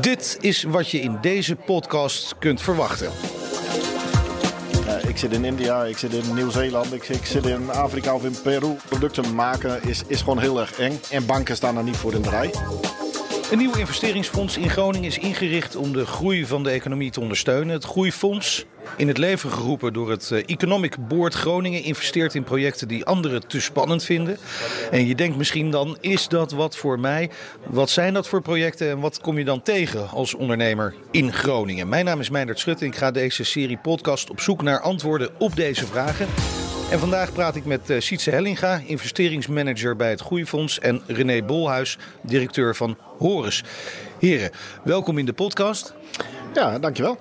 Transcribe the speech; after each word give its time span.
Dit 0.00 0.38
is 0.40 0.62
wat 0.62 0.90
je 0.90 1.00
in 1.00 1.18
deze 1.20 1.56
podcast 1.56 2.34
kunt 2.38 2.60
verwachten. 2.60 3.10
Uh, 4.86 5.04
ik 5.08 5.16
zit 5.16 5.32
in 5.32 5.44
India, 5.44 5.84
ik 5.84 5.98
zit 5.98 6.12
in 6.12 6.34
Nieuw-Zeeland, 6.34 6.92
ik, 6.92 7.08
ik, 7.08 7.26
zit 7.26 7.46
in 7.46 7.70
Afrika 7.70 8.14
of 8.14 8.24
in 8.24 8.34
Peru. 8.42 8.76
Producten 8.88 9.34
maken 9.34 9.82
is, 9.82 10.02
is 10.06 10.20
gewoon 10.20 10.38
heel 10.38 10.60
erg 10.60 10.78
eng. 10.78 11.00
En 11.10 11.26
banken 11.26 11.56
staan 11.56 11.76
er 11.76 11.82
niet 11.82 11.96
voor 11.96 12.14
in 12.14 12.22
de 12.22 12.30
rij. 12.30 12.50
Een 13.50 13.58
nieuw 13.58 13.74
investeringsfonds 13.74 14.56
in 14.56 14.70
Groningen 14.70 15.06
is 15.06 15.18
ingericht 15.18 15.76
om 15.76 15.92
de 15.92 16.06
groei 16.06 16.46
van 16.46 16.62
de 16.62 16.70
economie 16.70 17.10
te 17.10 17.20
ondersteunen. 17.20 17.74
Het 17.74 17.84
Groeifonds, 17.84 18.64
in 18.96 19.08
het 19.08 19.18
leven 19.18 19.50
geroepen 19.50 19.92
door 19.92 20.10
het 20.10 20.30
eh, 20.30 20.42
Economic 20.46 21.08
Board 21.08 21.34
Groningen, 21.34 21.82
investeert 21.82 22.34
in 22.34 22.42
projecten 22.42 22.88
die 22.88 23.04
anderen 23.04 23.46
te 23.46 23.60
spannend 23.60 24.04
vinden. 24.04 24.38
En 24.90 25.06
je 25.06 25.14
denkt 25.14 25.36
misschien 25.36 25.70
dan, 25.70 25.96
is 26.00 26.28
dat 26.28 26.52
wat 26.52 26.76
voor 26.76 27.00
mij? 27.00 27.30
Wat 27.66 27.90
zijn 27.90 28.14
dat 28.14 28.28
voor 28.28 28.42
projecten 28.42 28.90
en 28.90 29.00
wat 29.00 29.20
kom 29.20 29.38
je 29.38 29.44
dan 29.44 29.62
tegen 29.62 30.08
als 30.08 30.34
ondernemer 30.34 30.94
in 31.10 31.32
Groningen? 31.32 31.88
Mijn 31.88 32.04
naam 32.04 32.20
is 32.20 32.30
Meindert 32.30 32.58
Schut 32.58 32.80
en 32.80 32.86
ik 32.86 32.96
ga 32.96 33.10
deze 33.10 33.44
serie 33.44 33.78
podcast 33.78 34.30
op 34.30 34.40
zoek 34.40 34.62
naar 34.62 34.80
antwoorden 34.80 35.30
op 35.38 35.56
deze 35.56 35.86
vragen. 35.86 36.26
En 36.90 36.98
vandaag 36.98 37.32
praat 37.32 37.56
ik 37.56 37.64
met 37.64 37.90
uh, 37.90 38.00
Sietse 38.00 38.30
Hellinga, 38.30 38.80
investeringsmanager 38.86 39.96
bij 39.96 40.10
het 40.10 40.20
Groeifonds, 40.20 40.78
en 40.78 41.02
René 41.06 41.42
Bolhuis, 41.42 41.98
directeur 42.22 42.76
van 42.76 42.96
Horus. 43.18 43.64
Heren, 44.18 44.50
welkom 44.84 45.18
in 45.18 45.26
de 45.26 45.32
podcast. 45.32 45.94
Ja, 46.54 46.78
dankjewel. 46.78 47.18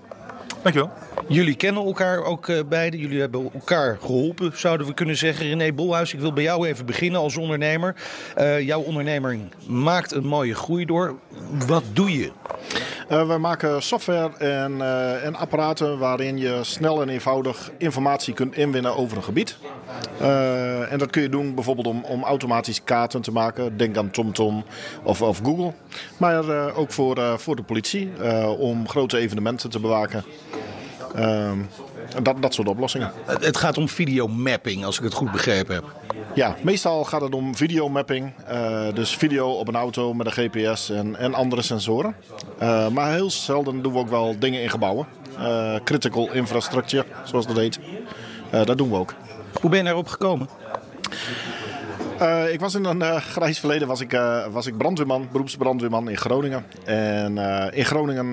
Dankjewel. 0.62 0.92
Jullie 1.28 1.56
kennen 1.56 1.86
elkaar 1.86 2.24
ook 2.24 2.48
uh, 2.48 2.60
beiden. 2.70 3.00
Jullie 3.00 3.20
hebben 3.20 3.50
elkaar 3.54 3.98
geholpen, 4.02 4.52
zouden 4.56 4.88
we 4.88 4.94
kunnen 4.94 5.18
zeggen. 5.18 5.48
René 5.48 5.74
Bolhuis, 5.74 6.14
ik 6.14 6.20
wil 6.20 6.34
bij 6.34 6.44
jou 6.44 6.68
even 6.68 6.86
beginnen 6.86 7.22
als 7.22 7.38
ondernemer. 7.38 7.96
Uh, 8.38 8.62
jouw 8.62 8.82
onderneming 8.82 9.52
maakt 9.68 10.12
een 10.12 10.28
mooie 10.28 10.56
groei 10.56 10.86
door. 10.86 11.16
Wat 11.68 11.84
doe 11.94 12.12
je? 12.12 12.32
Uh, 13.12 13.28
we 13.28 13.38
maken 13.38 13.84
software 13.84 14.38
en, 14.38 14.72
uh, 14.72 15.26
en, 15.26 15.36
apparaten 15.36 15.98
waarin 15.98 16.38
je 16.38 16.60
snel 16.62 17.02
en 17.02 17.10
eenvoudig 17.10 17.72
informatie 17.78 18.34
kunt 18.34 18.56
inwinnen 18.56 18.96
over 18.96 19.18
een 19.18 19.24
gebied. 19.24 19.58
Uh, 20.22 20.92
en 20.92 21.00
dat 21.00 21.10
kun 21.10 21.22
je 21.22 21.30
doen 21.30 21.56
bijvoorbeeld 21.56 21.88
om, 21.88 22.04
om 22.04 22.24
automatisch 22.24 22.84
kaarten 22.84 23.22
te 23.22 23.32
maken. 23.32 23.78
Denk 23.78 23.98
aan 23.98 24.10
TomTom 24.10 24.64
of, 25.04 25.22
of 25.22 25.40
Google. 25.44 25.74
Maar 26.18 26.74
ook 26.76 26.92
voor, 26.92 27.40
voor 27.40 27.56
de 27.56 27.64
politie 27.64 28.12
om 28.58 28.88
grote 28.88 29.18
evenementen 29.18 29.70
te 29.70 29.80
bewaken. 29.80 30.24
dat, 32.24 32.42
dat 32.42 32.54
soort 32.54 32.68
oplossingen. 32.68 33.12
Het 33.26 33.58
gaat 33.58 33.78
om 33.78 33.90
videomapping, 33.90 34.86
als 34.86 34.98
ik 34.98 35.04
het 35.04 35.14
goed 35.14 35.32
begrepen 35.32 35.76
heb. 35.76 35.86
Ja, 36.38 36.56
meestal 36.62 37.04
gaat 37.04 37.22
het 37.22 37.36
om 37.36 37.56
videomapping. 37.56 38.34
Uh, 38.52 38.94
dus 38.94 39.16
video 39.16 39.50
op 39.52 39.68
een 39.68 39.76
auto 39.76 40.14
met 40.14 40.26
een 40.26 40.50
GPS 40.50 40.90
en, 40.90 41.16
en 41.16 41.34
andere 41.34 41.62
sensoren. 41.62 42.16
Uh, 42.62 42.88
maar 42.88 43.12
heel 43.12 43.32
zelden 43.32 43.82
doen 43.82 43.94
we 43.94 44.00
ook 44.00 44.10
wel 44.10 44.40
dingen 44.40 44.62
in 44.62 44.70
gebouwen. 44.70 45.08
Uh, 45.40 45.76
critical 45.84 46.32
infrastructure, 46.34 47.06
zoals 47.24 47.48
dat 47.48 47.58
heet. 47.58 47.80
dat 48.50 48.78
doen 48.78 48.90
we 48.90 48.96
ook. 48.96 49.14
Hoe 49.62 49.70
ben 49.70 49.80
je 49.80 49.86
daarop 49.86 50.08
gekomen? 50.08 50.50
Uh, 52.22 52.54
ik 52.54 52.60
was 52.60 52.76
in 52.76 52.86
een 52.86 53.02
uh, 53.02 53.16
grijs 53.16 53.60
verleden 53.60 53.88
was 53.88 54.02
ik, 54.02 54.14
uh, 54.14 54.46
was 54.52 54.66
ik 54.66 54.78
brandweerman, 54.78 55.28
beroepsbrandweerman 55.32 56.10
in 56.10 56.18
Groningen. 56.18 56.66
En 56.86 57.38
in 57.74 57.86
Groningen 57.86 58.30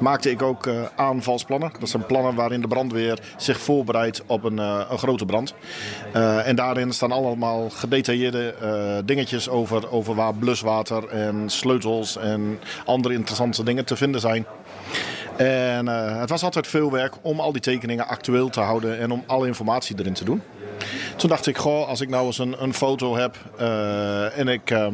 maakte 0.00 0.30
ik 0.30 0.42
ook 0.42 0.68
aanvalsplannen. 0.96 1.72
Dat 1.78 1.88
zijn 1.88 2.06
plannen 2.06 2.34
waarin 2.34 2.60
de 2.60 2.68
brandweer 2.68 3.18
zich 3.36 3.60
voorbereidt 3.60 4.22
op 4.26 4.44
een, 4.44 4.58
een 4.58 4.98
grote 4.98 5.24
brand. 5.24 5.54
en 6.44 6.56
daarin 6.56 6.92
staan 6.92 7.12
allemaal 7.12 7.70
gedetailleerde 7.70 8.54
dingetjes 9.04 9.48
over, 9.48 9.90
over 9.90 10.14
waar 10.14 10.34
bluswater 10.34 11.08
en 11.08 11.50
sleutels 11.50 12.16
en 12.16 12.58
andere 12.84 13.14
interessante 13.14 13.64
dingen 13.64 13.84
te 13.84 13.96
vinden 13.96 14.20
zijn. 14.20 14.46
En 15.36 15.86
het 15.86 16.30
was 16.30 16.42
altijd 16.42 16.66
veel 16.66 16.90
werk 16.90 17.14
om 17.22 17.40
al 17.40 17.52
die 17.52 17.60
tekeningen 17.60 18.08
actueel 18.08 18.48
te 18.48 18.60
houden 18.60 18.98
en 18.98 19.10
om 19.10 19.24
alle 19.26 19.46
informatie 19.46 19.98
erin 19.98 20.14
te 20.14 20.24
doen. 20.24 20.42
Toen 21.16 21.28
dacht 21.28 21.46
ik, 21.46 21.56
goh, 21.56 21.88
als 21.88 22.00
ik 22.00 22.08
nou 22.08 22.26
eens 22.26 22.38
een, 22.38 22.62
een 22.62 22.74
foto 22.74 23.16
heb 23.16 23.36
uh, 23.60 24.38
en 24.38 24.48
ik, 24.48 24.70
uh, 24.70 24.86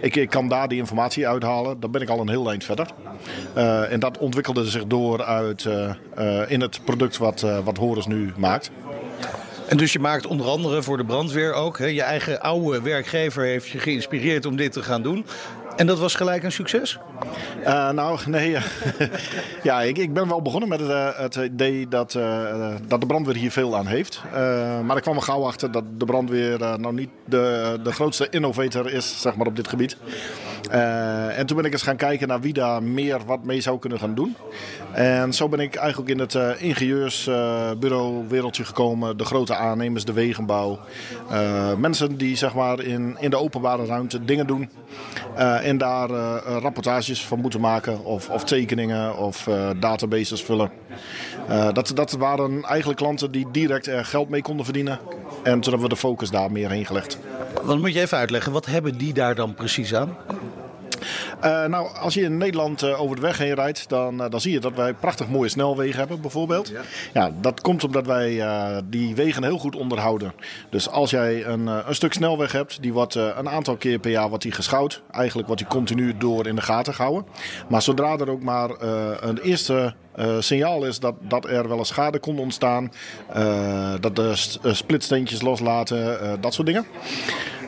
ik, 0.00 0.16
ik 0.16 0.30
kan 0.30 0.48
daar 0.48 0.68
die 0.68 0.78
informatie 0.78 1.28
uithalen, 1.28 1.80
dan 1.80 1.90
ben 1.90 2.02
ik 2.02 2.08
al 2.08 2.20
een 2.20 2.28
heel 2.28 2.50
eind 2.50 2.64
verder. 2.64 2.86
Uh, 3.56 3.92
en 3.92 4.00
dat 4.00 4.18
ontwikkelde 4.18 4.66
zich 4.66 4.86
door 4.86 5.24
uit 5.24 5.68
in 6.48 6.60
het 6.60 6.80
product 6.84 7.16
wat, 7.16 7.40
wat 7.64 7.76
Horus 7.76 8.06
nu 8.06 8.32
maakt. 8.36 8.70
En 9.68 9.76
dus 9.76 9.92
je 9.92 9.98
maakt 9.98 10.26
onder 10.26 10.46
andere 10.46 10.82
voor 10.82 10.96
de 10.96 11.04
brandweer 11.04 11.52
ook. 11.52 11.78
Hè, 11.78 11.86
je 11.86 12.02
eigen 12.02 12.40
oude 12.40 12.82
werkgever 12.82 13.44
heeft 13.44 13.68
je 13.68 13.78
geïnspireerd 13.78 14.46
om 14.46 14.56
dit 14.56 14.72
te 14.72 14.82
gaan 14.82 15.02
doen. 15.02 15.26
En 15.76 15.86
dat 15.86 15.98
was 15.98 16.14
gelijk 16.14 16.42
een 16.42 16.52
succes? 16.52 16.98
Uh, 17.66 17.90
nou, 17.90 18.18
nee. 18.26 18.56
ja, 19.62 19.82
ik, 19.82 19.98
ik 19.98 20.12
ben 20.12 20.28
wel 20.28 20.42
begonnen 20.42 20.68
met 20.68 20.80
het, 20.80 20.88
uh, 20.88 21.08
het 21.18 21.36
idee 21.36 21.88
dat, 21.88 22.14
uh, 22.14 22.74
dat 22.86 23.00
de 23.00 23.06
brandweer 23.06 23.36
hier 23.36 23.50
veel 23.50 23.76
aan 23.76 23.86
heeft. 23.86 24.22
maar 24.84 24.96
ik 24.96 25.02
kwam 25.02 25.16
er 25.16 25.22
gauw 25.22 25.46
achter 25.46 25.70
dat 25.70 25.84
de 25.98 26.04
brandweer 26.04 26.58
nou 26.58 26.94
niet 26.94 27.08
de, 27.24 27.78
de 27.82 27.92
grootste 27.92 28.28
innovator 28.30 28.92
is 28.92 29.20
zeg 29.20 29.36
maar, 29.36 29.46
op 29.46 29.56
dit 29.56 29.68
gebied. 29.68 29.96
en 30.70 31.46
toen 31.46 31.56
ben 31.56 31.66
ik 31.66 31.72
eens 31.72 31.82
gaan 31.82 31.96
kijken 31.96 32.28
naar 32.28 32.40
wie 32.40 32.52
daar 32.52 32.82
meer 32.82 33.20
wat 33.26 33.44
mee 33.44 33.60
zou 33.60 33.78
kunnen 33.78 33.98
gaan 33.98 34.14
doen. 34.14 34.36
En 34.92 35.32
zo 35.32 35.48
ben 35.48 35.60
ik 35.60 35.74
eigenlijk 35.74 36.10
in 36.10 36.18
het 36.18 36.34
ingenieursbureau 36.58 38.28
wereldje 38.28 38.64
gekomen. 38.64 39.16
De 39.16 39.24
grote 39.24 39.54
aannemers, 39.54 40.04
de 40.04 40.12
wegenbouw. 40.12 40.78
mensen 41.78 42.16
die 42.16 42.36
zeg 42.36 42.54
maar, 42.54 42.80
in, 42.80 43.16
in 43.20 43.30
de 43.30 43.38
openbare 43.38 43.84
ruimte 43.86 44.24
dingen 44.24 44.46
doen. 44.46 44.70
en 45.62 45.78
daar 45.78 46.08
rapportages 46.44 47.03
van 47.12 47.40
moeten 47.40 47.60
maken 47.60 48.04
of, 48.04 48.28
of 48.28 48.44
tekeningen 48.44 49.16
of 49.16 49.46
uh, 49.46 49.70
databases 49.80 50.42
vullen. 50.42 50.70
Uh, 51.50 51.72
dat, 51.72 51.92
dat 51.94 52.12
waren 52.12 52.62
eigenlijk 52.62 52.98
klanten 52.98 53.30
die 53.30 53.46
direct 53.50 53.86
er 53.86 54.04
geld 54.04 54.28
mee 54.28 54.42
konden 54.42 54.64
verdienen. 54.64 54.98
En 55.42 55.60
toen 55.60 55.72
hebben 55.72 55.88
we 55.88 55.94
de 55.94 56.00
focus 56.00 56.30
daar 56.30 56.52
meer 56.52 56.70
heen 56.70 56.86
gelegd. 56.86 57.18
Wat 57.62 57.78
moet 57.78 57.92
je 57.92 58.00
even 58.00 58.18
uitleggen, 58.18 58.52
wat 58.52 58.66
hebben 58.66 58.98
die 58.98 59.12
daar 59.12 59.34
dan 59.34 59.54
precies 59.54 59.94
aan? 59.94 60.16
Uh, 61.44 61.64
nou, 61.64 61.96
als 61.96 62.14
je 62.14 62.22
in 62.22 62.36
Nederland 62.36 62.82
uh, 62.82 63.00
over 63.00 63.16
de 63.16 63.22
weg 63.22 63.38
heen 63.38 63.54
rijdt, 63.54 63.88
dan, 63.88 64.22
uh, 64.22 64.30
dan 64.30 64.40
zie 64.40 64.52
je 64.52 64.60
dat 64.60 64.74
wij 64.74 64.94
prachtig 64.94 65.28
mooie 65.28 65.48
snelwegen 65.48 65.98
hebben, 65.98 66.20
bijvoorbeeld. 66.20 66.68
Ja, 66.68 66.80
ja 67.12 67.30
dat 67.40 67.60
komt 67.60 67.84
omdat 67.84 68.06
wij 68.06 68.42
die 68.84 69.14
wegen 69.14 69.44
heel 69.44 69.58
goed 69.58 69.76
onderhouden. 69.76 70.32
Dus 70.70 70.88
als 70.88 71.10
jij 71.10 71.46
een, 71.46 71.66
een 71.66 71.94
stuk 71.94 72.12
snelweg 72.12 72.52
hebt, 72.52 72.82
die 72.82 72.92
wordt 72.92 73.14
een 73.14 73.48
aantal 73.48 73.76
keer 73.76 73.98
per 73.98 74.10
jaar 74.10 74.28
wordt 74.28 74.42
die 74.42 74.52
geschouwd. 74.52 75.02
Eigenlijk 75.10 75.46
wordt 75.46 75.62
die 75.62 75.70
continu 75.70 76.16
door 76.16 76.46
in 76.46 76.54
de 76.54 76.62
gaten 76.62 76.94
gehouden. 76.94 77.26
Maar 77.68 77.82
zodra 77.82 78.18
er 78.18 78.30
ook 78.30 78.42
maar 78.42 78.70
een 79.20 79.38
eerste 79.38 79.94
uh, 80.18 80.36
signaal 80.40 80.84
is 80.84 80.98
dat, 80.98 81.14
dat 81.20 81.46
er 81.46 81.68
wel 81.68 81.78
een 81.78 81.84
schade 81.84 82.18
kon 82.18 82.38
ontstaan. 82.38 82.92
Uh, 83.36 83.94
dat 84.00 84.16
de 84.16 84.32
splitsteentjes 84.62 85.42
loslaten, 85.42 86.18
dat 86.40 86.54
soort 86.54 86.66
dingen. 86.66 86.86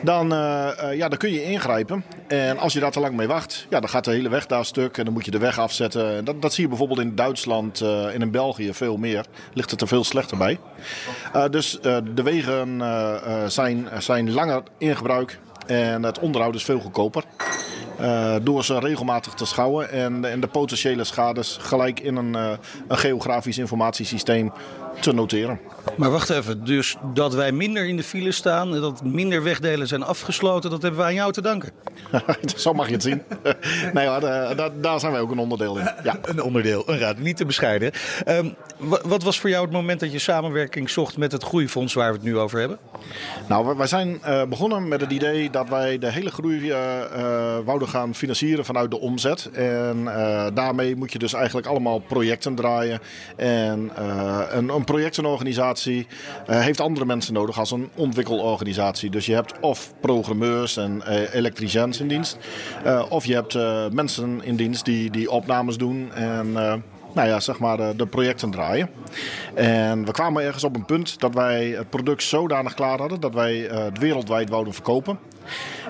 Dan, 0.03 0.29
ja, 0.91 1.07
dan 1.07 1.17
kun 1.17 1.31
je 1.31 1.43
ingrijpen. 1.43 2.03
En 2.27 2.57
als 2.57 2.73
je 2.73 2.79
daar 2.79 2.91
te 2.91 2.99
lang 2.99 3.15
mee 3.15 3.27
wacht, 3.27 3.67
ja, 3.69 3.79
dan 3.79 3.89
gaat 3.89 4.05
de 4.05 4.11
hele 4.11 4.29
weg 4.29 4.45
daar 4.45 4.65
stuk. 4.65 4.97
En 4.97 5.05
dan 5.05 5.13
moet 5.13 5.25
je 5.25 5.31
de 5.31 5.37
weg 5.37 5.59
afzetten. 5.59 6.25
Dat, 6.25 6.41
dat 6.41 6.53
zie 6.53 6.63
je 6.63 6.69
bijvoorbeeld 6.69 6.99
in 6.99 7.15
Duitsland 7.15 7.81
en 7.81 8.21
in 8.21 8.31
België 8.31 8.73
veel 8.73 8.97
meer. 8.97 9.25
Ligt 9.53 9.71
het 9.71 9.81
er 9.81 9.87
veel 9.87 10.03
slechter 10.03 10.37
bij. 10.37 10.59
dus 11.51 11.79
de 12.13 12.23
wegen 12.23 12.81
zijn, 13.47 13.87
zijn 13.97 14.31
langer 14.31 14.63
in 14.77 14.95
gebruik. 14.95 15.39
En 15.67 16.03
het 16.03 16.19
onderhoud 16.19 16.55
is 16.55 16.63
veel 16.63 16.79
goedkoper. 16.79 17.23
Uh, 18.01 18.35
door 18.41 18.63
ze 18.63 18.79
regelmatig 18.79 19.33
te 19.33 19.45
schouwen 19.45 19.91
en, 19.91 20.21
de 20.21 20.47
potentiële 20.47 21.03
schades 21.03 21.57
gelijk 21.61 21.99
in 21.99 22.15
een, 22.15 22.33
uh, 22.33 22.51
een 22.87 22.97
geografisch 22.97 23.57
informatiesysteem 23.57 24.51
te 24.99 25.13
noteren. 25.13 25.59
Maar 25.95 26.11
wacht 26.11 26.29
even, 26.29 26.65
dus 26.65 26.95
dat 27.13 27.33
wij 27.33 27.51
minder 27.51 27.87
in 27.87 27.97
de 27.97 28.03
file 28.03 28.31
staan 28.31 28.75
en 28.75 28.81
dat 28.81 29.03
minder 29.03 29.43
wegdelen 29.43 29.87
zijn 29.87 30.03
afgesloten, 30.03 30.69
dat 30.69 30.81
hebben 30.81 30.99
wij 30.99 31.09
aan 31.09 31.15
jou 31.15 31.31
te 31.31 31.41
danken. 31.41 31.71
Zo 32.55 32.73
mag 32.73 32.87
je 32.87 32.93
het 32.93 33.03
zien. 33.03 33.21
nee, 33.93 34.03
ja, 34.03 34.19
daar, 34.53 34.71
daar 34.81 34.99
zijn 34.99 35.11
wij 35.11 35.21
ook 35.21 35.31
een 35.31 35.37
onderdeel 35.37 35.77
in. 35.77 35.89
Ja. 36.03 36.15
Een 36.27 36.41
onderdeel, 36.41 36.83
een 36.85 36.99
raad, 36.99 37.17
niet 37.17 37.37
te 37.37 37.45
bescheiden. 37.45 37.91
Um, 38.27 38.55
wat 39.03 39.23
was 39.23 39.39
voor 39.39 39.49
jou 39.49 39.63
het 39.63 39.73
moment 39.73 39.99
dat 39.99 40.11
je 40.11 40.19
samenwerking 40.19 40.89
zocht 40.89 41.17
met 41.17 41.31
het 41.31 41.43
Groeifonds 41.43 41.93
waar 41.93 42.09
we 42.11 42.15
het 42.15 42.23
nu 42.23 42.37
over 42.37 42.59
hebben? 42.59 42.77
Nou, 43.47 43.77
wij 43.77 43.87
zijn 43.87 44.21
uh, 44.27 44.43
begonnen 44.43 44.87
met 44.87 45.01
het 45.01 45.11
idee 45.11 45.49
dat 45.49 45.69
wij 45.69 45.97
de 45.97 46.11
hele 46.11 46.31
groei 46.31 46.59
uh, 46.59 46.69
uh, 46.69 47.57
wouden 47.65 47.87
gaan 47.87 48.15
financieren 48.15 48.65
vanuit 48.65 48.91
de 48.91 48.99
omzet. 48.99 49.49
En 49.53 50.03
daarmee 50.53 50.95
moet 50.95 51.11
je 51.11 51.19
dus 51.19 51.33
eigenlijk 51.33 51.67
allemaal 51.67 51.99
projecten 51.99 52.55
draaien. 52.55 52.99
En 53.35 53.91
een, 54.57 54.69
een 54.69 54.83
projectenorganisatie 54.83 55.76
heeft 56.45 56.79
andere 56.81 57.05
mensen 57.05 57.33
nodig 57.33 57.59
als 57.59 57.71
een 57.71 57.89
ontwikkelorganisatie. 57.95 59.09
Dus 59.09 59.25
je 59.25 59.33
hebt 59.33 59.59
of 59.59 59.93
programmeurs 60.01 60.77
en 60.77 61.01
elektriciëns 61.33 61.99
in 61.99 62.07
dienst. 62.07 62.37
of 63.09 63.25
je 63.25 63.33
hebt 63.33 63.53
mensen 63.93 64.43
in 64.43 64.55
dienst 64.55 64.85
die, 64.85 65.11
die 65.11 65.31
opnames 65.31 65.77
doen 65.77 66.13
en 66.13 66.83
nou 67.13 67.27
ja, 67.27 67.39
zeg 67.39 67.59
maar, 67.59 67.97
de 67.97 68.07
projecten 68.07 68.51
draaien. 68.51 68.89
En 69.53 70.05
we 70.05 70.11
kwamen 70.11 70.43
ergens 70.43 70.63
op 70.63 70.75
een 70.75 70.85
punt 70.85 71.19
dat 71.19 71.33
wij 71.33 71.67
het 71.67 71.89
product 71.89 72.23
zodanig 72.23 72.73
klaar 72.73 72.99
hadden 72.99 73.19
dat 73.19 73.33
wij 73.33 73.55
het 73.55 73.97
wereldwijd 73.97 74.49
wouden 74.49 74.73
verkopen. 74.73 75.19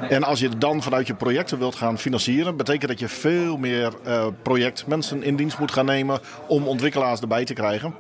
En 0.10 0.24
als 0.24 0.40
je 0.40 0.50
dan 0.58 0.84
vanuit 0.84 1.08
je 1.08 1.14
projecten 1.14 1.60
wilt 1.60 1.76
gaan 1.76 1.98
financieren, 1.98 2.58
betekent 2.58 2.90
dat 2.90 3.00
je 3.00 3.08
veel 3.08 3.58
meer 3.58 3.94
uh, 4.08 4.26
projectmensen 4.42 5.24
in 5.24 5.36
dienst 5.36 5.60
moet 5.60 5.72
gaan 5.72 5.86
nemen 5.86 6.20
om 6.48 6.68
ontwikkelaars 6.68 7.22
erbij 7.22 7.46
te 7.46 7.54
krijgen. 7.54 7.94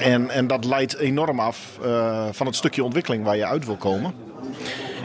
En, 0.00 0.30
en 0.30 0.46
dat 0.46 0.64
leidt 0.64 0.96
enorm 0.96 1.40
af 1.40 1.78
uh, 1.84 2.26
van 2.30 2.46
het 2.46 2.56
stukje 2.56 2.84
ontwikkeling 2.84 3.24
waar 3.24 3.36
je 3.36 3.46
uit 3.46 3.66
wil 3.66 3.76
komen. 3.76 4.14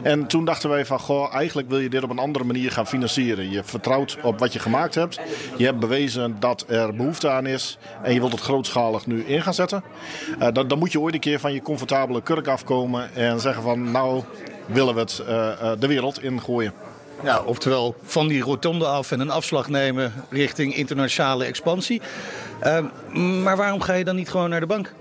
En 0.05 0.27
toen 0.27 0.45
dachten 0.45 0.69
wij 0.69 0.85
van, 0.85 0.99
goh, 0.99 1.35
eigenlijk 1.35 1.69
wil 1.69 1.79
je 1.79 1.89
dit 1.89 2.03
op 2.03 2.09
een 2.09 2.19
andere 2.19 2.45
manier 2.45 2.71
gaan 2.71 2.87
financieren. 2.87 3.49
Je 3.49 3.63
vertrouwt 3.63 4.17
op 4.21 4.39
wat 4.39 4.53
je 4.53 4.59
gemaakt 4.59 4.95
hebt. 4.95 5.19
Je 5.57 5.65
hebt 5.65 5.79
bewezen 5.79 6.35
dat 6.39 6.65
er 6.67 6.95
behoefte 6.95 7.29
aan 7.29 7.45
is. 7.45 7.77
En 8.03 8.13
je 8.13 8.19
wilt 8.19 8.31
het 8.31 8.41
grootschalig 8.41 9.05
nu 9.05 9.23
in 9.23 9.41
gaan 9.41 9.53
zetten. 9.53 9.83
Uh, 10.39 10.47
dan, 10.53 10.67
dan 10.67 10.79
moet 10.79 10.91
je 10.91 10.99
ooit 10.99 11.13
een 11.13 11.19
keer 11.19 11.39
van 11.39 11.53
je 11.53 11.61
comfortabele 11.61 12.21
kurk 12.21 12.47
afkomen 12.47 13.15
en 13.15 13.39
zeggen 13.39 13.63
van, 13.63 13.91
nou, 13.91 14.23
willen 14.65 14.93
we 14.93 14.99
het 14.99 15.23
uh, 15.29 15.71
de 15.79 15.87
wereld 15.87 16.23
ingooien. 16.23 16.73
Ja, 17.23 17.41
oftewel 17.41 17.95
van 18.03 18.27
die 18.27 18.41
rotonde 18.41 18.85
af 18.85 19.11
en 19.11 19.19
een 19.19 19.31
afslag 19.31 19.69
nemen 19.69 20.13
richting 20.29 20.75
internationale 20.75 21.45
expansie. 21.45 22.01
Maar 23.43 23.57
waarom 23.57 23.81
ga 23.81 23.93
je 23.93 24.03
dan 24.03 24.15
niet 24.15 24.29
gewoon 24.29 24.49
naar 24.49 24.59
de 24.59 24.65
bank? 24.65 24.93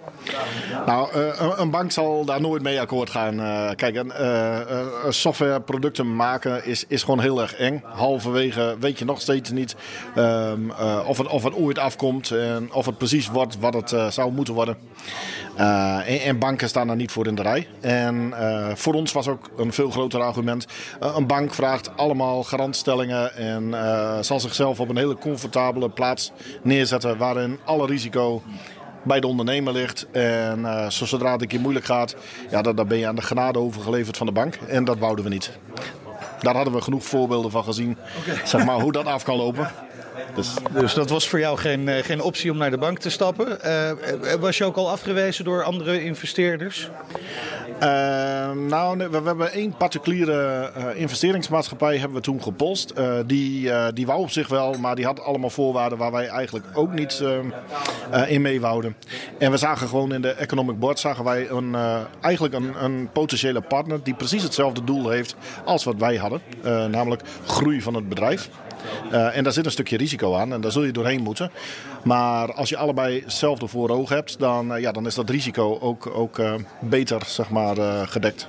Nou, 0.87 1.17
uh, 1.17 1.53
een 1.57 1.71
bank 1.71 1.93
zal 1.93 2.25
daar 2.25 2.41
nooit 2.41 2.63
mee 2.63 2.81
akkoord 2.81 3.11
gaan. 3.11 3.41
Uh, 3.41 3.71
kijk, 3.77 4.05
uh, 4.05 4.59
softwareproducten 5.09 6.17
maken 6.17 6.65
is, 6.65 6.85
is 6.89 7.03
gewoon 7.03 7.21
heel 7.21 7.41
erg 7.41 7.55
eng. 7.55 7.83
Halverwege 7.85 8.77
weet 8.81 8.99
je 8.99 9.05
nog 9.05 9.21
steeds 9.21 9.51
niet 9.51 9.77
um, 10.17 10.73
of, 11.07 11.19
het, 11.19 11.29
of 11.29 11.45
het 11.45 11.55
ooit 11.55 11.79
afkomt 11.79 12.31
en 12.31 12.73
of 12.73 12.87
het 12.87 12.99
precies 12.99 13.29
wordt 13.29 13.59
wat 13.59 13.75
het 13.75 14.15
zou 14.15 14.33
moeten 14.33 14.55
worden. 14.55 14.77
En, 15.57 16.21
en, 16.21 16.39
banken 16.39 16.69
staan 16.69 16.87
daar 16.87 16.97
niet 16.97 17.11
voor 17.11 17.27
in 17.27 17.35
de 17.35 17.43
rij. 17.43 17.69
En 17.81 18.33
voor 18.75 18.95
ons 18.95 19.13
was 19.13 19.29
ook 19.29 19.51
een 19.57 19.73
veel 19.73 19.91
groter 19.91 20.21
argument. 20.21 20.67
een 21.01 21.27
bank 21.27 21.55
vraagt 21.55 21.97
allemaal 21.97 22.43
garantstellingen 22.43 23.37
en 23.37 23.75
zal 24.25 24.41
zichzelf 24.41 24.81
op 24.81 24.89
een 24.89 24.97
hele 24.97 25.19
comfortabele 25.19 25.89
plaats 25.89 26.33
neerzetten 26.63 27.19
waarin 27.19 27.59
alle 27.65 27.87
risico 27.87 28.43
bij 29.05 29.21
de 29.21 29.27
ondernemer 29.27 29.73
ligt. 29.73 30.07
En 30.11 30.59
uh, 30.59 30.91
zodra 30.91 31.33
het 31.33 31.43
een 31.43 31.49
keer 31.49 31.61
moeilijk 31.61 31.87
gaat, 31.87 32.17
ja, 32.51 32.63
dan, 32.63 32.77
dan 32.77 32.89
ben 32.89 32.99
je 32.99 33.07
aan 33.07 33.17
de 33.17 33.23
genade 33.23 33.59
overgeleverd 33.59 34.17
van 34.17 34.27
de 34.27 34.33
bank. 34.33 34.55
En 34.55 34.85
dat 34.85 34.99
wouden 34.99 35.25
we 35.25 35.31
niet. 35.31 35.51
Daar 36.41 36.55
hadden 36.55 36.75
we 36.75 36.81
genoeg 36.81 37.05
voorbeelden 37.05 37.51
van 37.51 37.65
gezien, 37.65 37.97
zeg 38.45 38.65
maar, 38.65 38.81
hoe 38.81 38.93
dat 38.93 39.07
af 39.07 39.23
kan 39.23 39.37
lopen. 39.37 39.71
Dus, 40.35 40.55
dus 40.73 40.95
dat 40.95 41.11
was 41.11 41.29
voor 41.29 41.39
jou 41.39 41.59
geen, 41.59 41.89
eh, 41.89 42.05
geen 42.05 42.21
optie 42.21 42.51
om 42.51 42.57
naar 42.57 42.71
de 42.71 42.79
bank 42.79 42.99
te 42.99 43.11
stappen. 43.11 43.59
Uh, 43.65 44.33
was 44.41 44.59
je 44.59 44.65
ook 44.65 44.77
al 44.77 44.91
afgewezen 44.91 45.45
door 45.45 45.63
andere 45.63 46.05
investeerders? 46.05 46.91
Uh, 47.83 48.51
nou, 48.51 49.09
we, 49.11 49.21
hebben 49.25 49.53
één 49.53 49.77
particuliere 49.77 50.73
investeringsmaatschappij 50.95 51.99
hebben 51.99 52.17
we 52.17 52.23
toen 52.23 52.43
gepolst. 52.43 52.93
die, 53.27 53.71
die 53.93 54.07
wou 54.07 54.21
op 54.21 54.31
zich 54.31 54.49
wel, 54.49 54.73
maar 54.73 54.97
die 54.97 55.05
had 55.05 55.21
allemaal 55.21 55.51
voorwaarden 55.51 55.99
waar 55.99 56.13
wij 56.13 56.27
eigenlijk 56.27 56.67
ook 56.75 56.93
niet 56.93 57.23
in 58.27 58.43
mee 58.43 58.61
wouden. 58.61 58.97
En 59.39 59.51
we 59.51 59.57
zagen 59.57 59.89
gewoon 59.89 60.13
in 60.13 60.23
de 60.23 60.31
Economic 60.31 60.79
Board 60.79 60.99
zagen 60.99 61.25
wij 61.25 61.51
een, 61.51 61.77
eigenlijk 62.21 62.55
een, 62.55 62.85
een, 62.85 63.09
potentiële 63.13 63.61
partner 63.61 64.03
die 64.03 64.15
precies 64.15 64.43
hetzelfde 64.43 64.85
doel 64.85 65.09
heeft 65.09 65.37
als 65.65 65.85
wat 65.85 65.97
wij 65.97 66.17
hadden. 66.17 66.41
namelijk 66.91 67.23
groei 67.47 67.83
van 67.83 67.95
het 67.95 68.09
bedrijf. 68.09 68.51
Uh, 69.13 69.37
en 69.37 69.45
daar 69.45 69.53
zit 69.53 69.65
een 69.65 69.71
stukje 69.71 69.97
risico 69.97 70.35
aan 70.35 70.53
en 70.53 70.61
daar 70.61 70.73
zul 70.73 70.83
je 70.83 70.93
doorheen 70.93 71.23
moeten. 71.23 71.51
Maar 72.05 72.53
als 72.53 72.69
je 72.69 72.77
allebei 72.77 73.21
hetzelfde 73.21 73.67
voor 73.67 73.91
ogen 73.91 74.17
hebt, 74.17 74.39
dan, 74.39 74.75
uh, 74.75 74.81
ja, 74.81 74.93
dan 74.93 75.07
is 75.07 75.15
dat 75.15 75.31
risico 75.31 75.79
ook, 75.81 76.07
ook 76.07 76.39
uh, 76.39 76.55
beter 76.81 77.23
zeg 77.27 77.51
maar, 77.51 77.77
gedekt. 78.09 78.49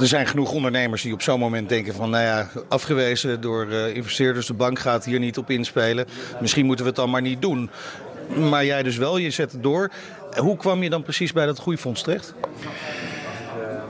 Er 0.00 0.06
zijn 0.06 0.26
genoeg 0.26 0.52
ondernemers 0.52 1.02
die 1.02 1.12
op 1.12 1.22
zo'n 1.22 1.38
moment 1.38 1.68
denken 1.68 1.94
van, 1.94 2.10
nou 2.10 2.24
ja, 2.24 2.48
afgewezen 2.68 3.40
door 3.40 3.72
investeerders, 3.72 4.46
de 4.46 4.54
bank 4.54 4.78
gaat 4.78 5.04
hier 5.04 5.18
niet 5.18 5.38
op 5.38 5.50
inspelen. 5.50 6.06
Misschien 6.40 6.66
moeten 6.66 6.84
we 6.84 6.90
het 6.90 7.00
dan 7.00 7.10
maar 7.10 7.22
niet 7.22 7.42
doen. 7.42 7.70
Maar 8.36 8.64
jij 8.64 8.82
dus 8.82 8.96
wel, 8.96 9.16
je 9.16 9.30
zet 9.30 9.52
het 9.52 9.62
door. 9.62 9.90
Hoe 10.36 10.56
kwam 10.56 10.82
je 10.82 10.90
dan 10.90 11.02
precies 11.02 11.32
bij 11.32 11.46
dat 11.46 11.58
groeifonds 11.58 12.02
terecht? 12.02 12.34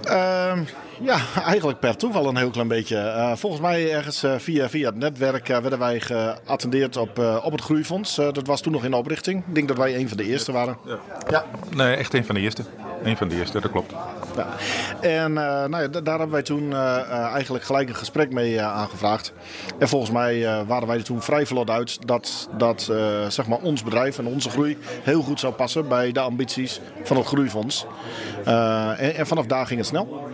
Ehm, 0.03 0.63
ja, 1.03 1.21
eigenlijk 1.45 1.79
per 1.79 1.97
toeval 1.97 2.27
een 2.27 2.37
heel 2.37 2.51
klein 2.51 2.69
beetje. 2.69 2.97
Uh, 2.97 3.33
volgens 3.37 3.63
mij 3.63 3.93
ergens 3.93 4.25
uh, 4.25 4.35
via, 4.39 4.69
via 4.69 4.87
het 4.87 4.97
netwerk 4.97 5.49
uh, 5.49 5.59
werden 5.59 5.79
wij 5.79 6.01
geattendeerd 6.01 6.97
op, 6.97 7.19
op 7.43 7.53
het 7.53 7.61
Groeifonds. 7.61 8.15
dat 8.15 8.47
was 8.47 8.61
toen 8.61 8.73
nog 8.73 8.85
in 8.85 8.95
oprichting. 8.95 9.45
Ik 9.49 9.55
denk 9.55 9.69
dat 9.69 9.77
wij 9.77 9.97
een 9.97 10.09
van 10.09 10.17
de 10.17 10.25
eerste 10.25 10.53
waren. 10.53 10.77
Ja. 10.85 10.99
ja. 11.31 11.45
Nee, 11.77 11.97
echt 11.97 12.15
een 12.15 12.25
van 12.25 12.35
de 12.35 12.41
eerste. 12.41 12.63
Een 13.03 13.17
van 13.17 13.29
de 13.29 13.37
eerste, 13.37 13.61
dat 13.61 13.71
klopt. 13.71 13.93
Ja. 14.37 14.47
En 15.01 15.33
nou 15.33 15.83
ja, 15.83 15.89
daar 15.89 16.19
hebben 16.19 16.31
wij 16.31 16.43
toen 16.43 16.75
eigenlijk 16.75 17.65
gelijk 17.65 17.89
een 17.89 17.95
gesprek 17.95 18.33
mee 18.33 18.63
aangevraagd. 18.63 19.33
En 19.79 19.89
volgens 19.89 20.11
mij 20.11 20.65
waren 20.67 20.89
wij 20.89 20.97
er 20.97 21.05
toen 21.05 21.23
vrij 21.23 21.47
vlot 21.47 21.71
uit 21.71 22.07
dat, 22.07 22.49
dat 22.57 22.93
zeg 23.29 23.47
maar 23.47 23.59
ons 23.59 23.83
bedrijf 23.83 24.19
en 24.19 24.27
onze 24.27 24.51
groei 24.51 24.79
heel 25.03 25.23
goed 25.23 25.41
zou 25.41 25.53
passen 25.53 25.89
bij 25.89 26.13
de 26.13 26.21
ambities 26.21 26.81
van 27.03 27.17
het 27.17 27.27
Groeifonds. 27.27 27.87
En, 28.45 29.15
en 29.15 29.27
vanaf 29.27 29.47
daar 29.47 29.67
ging 29.67 29.79
het 29.79 29.89
snel. 29.89 30.29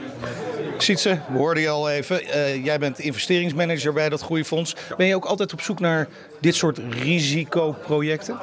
Sietse, 0.79 1.19
we 1.29 1.39
hoorden 1.39 1.63
je 1.63 1.69
al 1.69 1.91
even. 1.91 2.25
Uh, 2.25 2.65
jij 2.65 2.79
bent 2.79 2.99
investeringsmanager 2.99 3.93
bij 3.93 4.09
dat 4.09 4.21
Groeifonds. 4.21 4.77
Ben 4.97 5.07
je 5.07 5.15
ook 5.15 5.25
altijd 5.25 5.53
op 5.53 5.61
zoek 5.61 5.81
naar 5.81 6.09
dit 6.41 6.55
soort 6.55 6.81
risicoprojecten? 6.91 8.39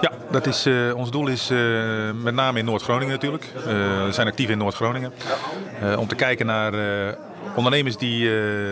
Ja, 0.00 0.12
dat 0.30 0.46
is, 0.46 0.66
uh, 0.66 0.96
ons 0.96 1.10
doel 1.10 1.26
is 1.26 1.50
uh, 1.50 2.10
met 2.22 2.34
name 2.34 2.58
in 2.58 2.64
Noord-Groningen 2.64 3.12
natuurlijk. 3.12 3.44
we 3.64 4.08
zijn 4.10 4.26
actief 4.26 4.48
in 4.48 4.58
Noord-Groningen. 4.58 5.12
om 5.98 6.06
te 6.06 6.14
kijken 6.14 6.46
naar 6.46 6.72
ondernemers 7.54 7.96
die, 7.96 8.30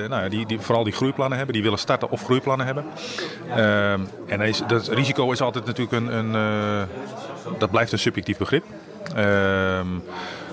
nou, 0.08 0.28
die, 0.28 0.46
die, 0.46 0.60
vooral 0.60 0.84
die 0.84 0.92
groeiplannen 0.92 1.36
hebben, 1.36 1.54
die 1.54 1.64
willen 1.64 1.78
starten 1.78 2.10
of 2.10 2.24
groeiplannen 2.24 2.66
hebben. 2.66 2.84
en 4.26 4.54
dat 4.66 4.88
risico 4.88 5.32
is 5.32 5.40
altijd 5.40 5.64
natuurlijk 5.64 5.92
een, 5.92 6.12
een 6.12 6.86
dat 7.58 7.70
blijft 7.70 7.92
een 7.92 7.98
subjectief 7.98 8.36
begrip. 8.36 8.64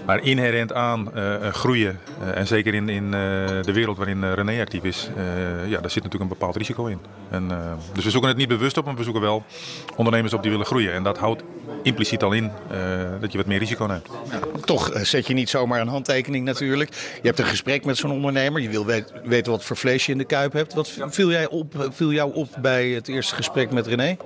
Maar 0.05 0.23
inherent 0.23 0.73
aan 0.73 1.11
uh, 1.15 1.47
groeien, 1.47 1.99
uh, 2.21 2.37
en 2.37 2.47
zeker 2.47 2.73
in, 2.73 2.89
in 2.89 3.11
de 3.11 3.71
wereld 3.73 3.97
waarin 3.97 4.33
René 4.33 4.61
actief 4.61 4.83
is, 4.83 5.09
ja, 5.67 5.79
daar 5.79 5.91
zit 5.91 6.03
natuurlijk 6.03 6.21
een 6.31 6.37
bepaald 6.37 6.55
risico 6.55 6.85
in. 6.85 6.99
En, 7.29 7.51
dus 7.93 8.03
we 8.03 8.09
zoeken 8.09 8.29
het 8.29 8.37
niet 8.37 8.47
bewust 8.47 8.77
op, 8.77 8.85
maar 8.85 8.95
we 8.95 9.03
zoeken 9.03 9.21
wel 9.21 9.43
ondernemers 9.95 10.33
op 10.33 10.41
die 10.41 10.51
willen 10.51 10.65
groeien. 10.65 10.93
En 10.93 11.03
dat 11.03 11.17
houdt 11.17 11.43
impliciet 11.83 12.23
al 12.23 12.31
in 12.31 12.51
dat 13.19 13.31
je 13.31 13.37
wat 13.37 13.47
meer 13.47 13.59
risico 13.59 13.85
neemt. 13.85 14.07
Toch 14.65 14.91
zet 14.93 15.27
je 15.27 15.33
niet 15.33 15.49
zomaar 15.49 15.81
een 15.81 15.87
handtekening 15.87 16.45
natuurlijk. 16.45 16.89
Je 16.93 17.27
hebt 17.27 17.39
een 17.39 17.45
gesprek 17.45 17.85
met 17.85 17.97
zo'n 17.97 18.11
ondernemer, 18.11 18.61
je 18.61 18.69
wil 18.69 18.85
weten 19.23 19.51
wat 19.51 19.63
voor 19.63 19.77
vlees 19.77 20.05
je 20.05 20.11
in 20.11 20.17
de 20.17 20.25
kuip 20.25 20.53
hebt. 20.53 20.73
Wat 20.73 20.91
viel, 21.09 21.29
jij 21.29 21.47
op, 21.47 21.89
viel 21.91 22.11
jou 22.11 22.33
op 22.33 22.49
bij 22.61 22.89
het 22.89 23.07
eerste 23.07 23.35
gesprek 23.35 23.71
met 23.71 23.87
René? 23.87 24.17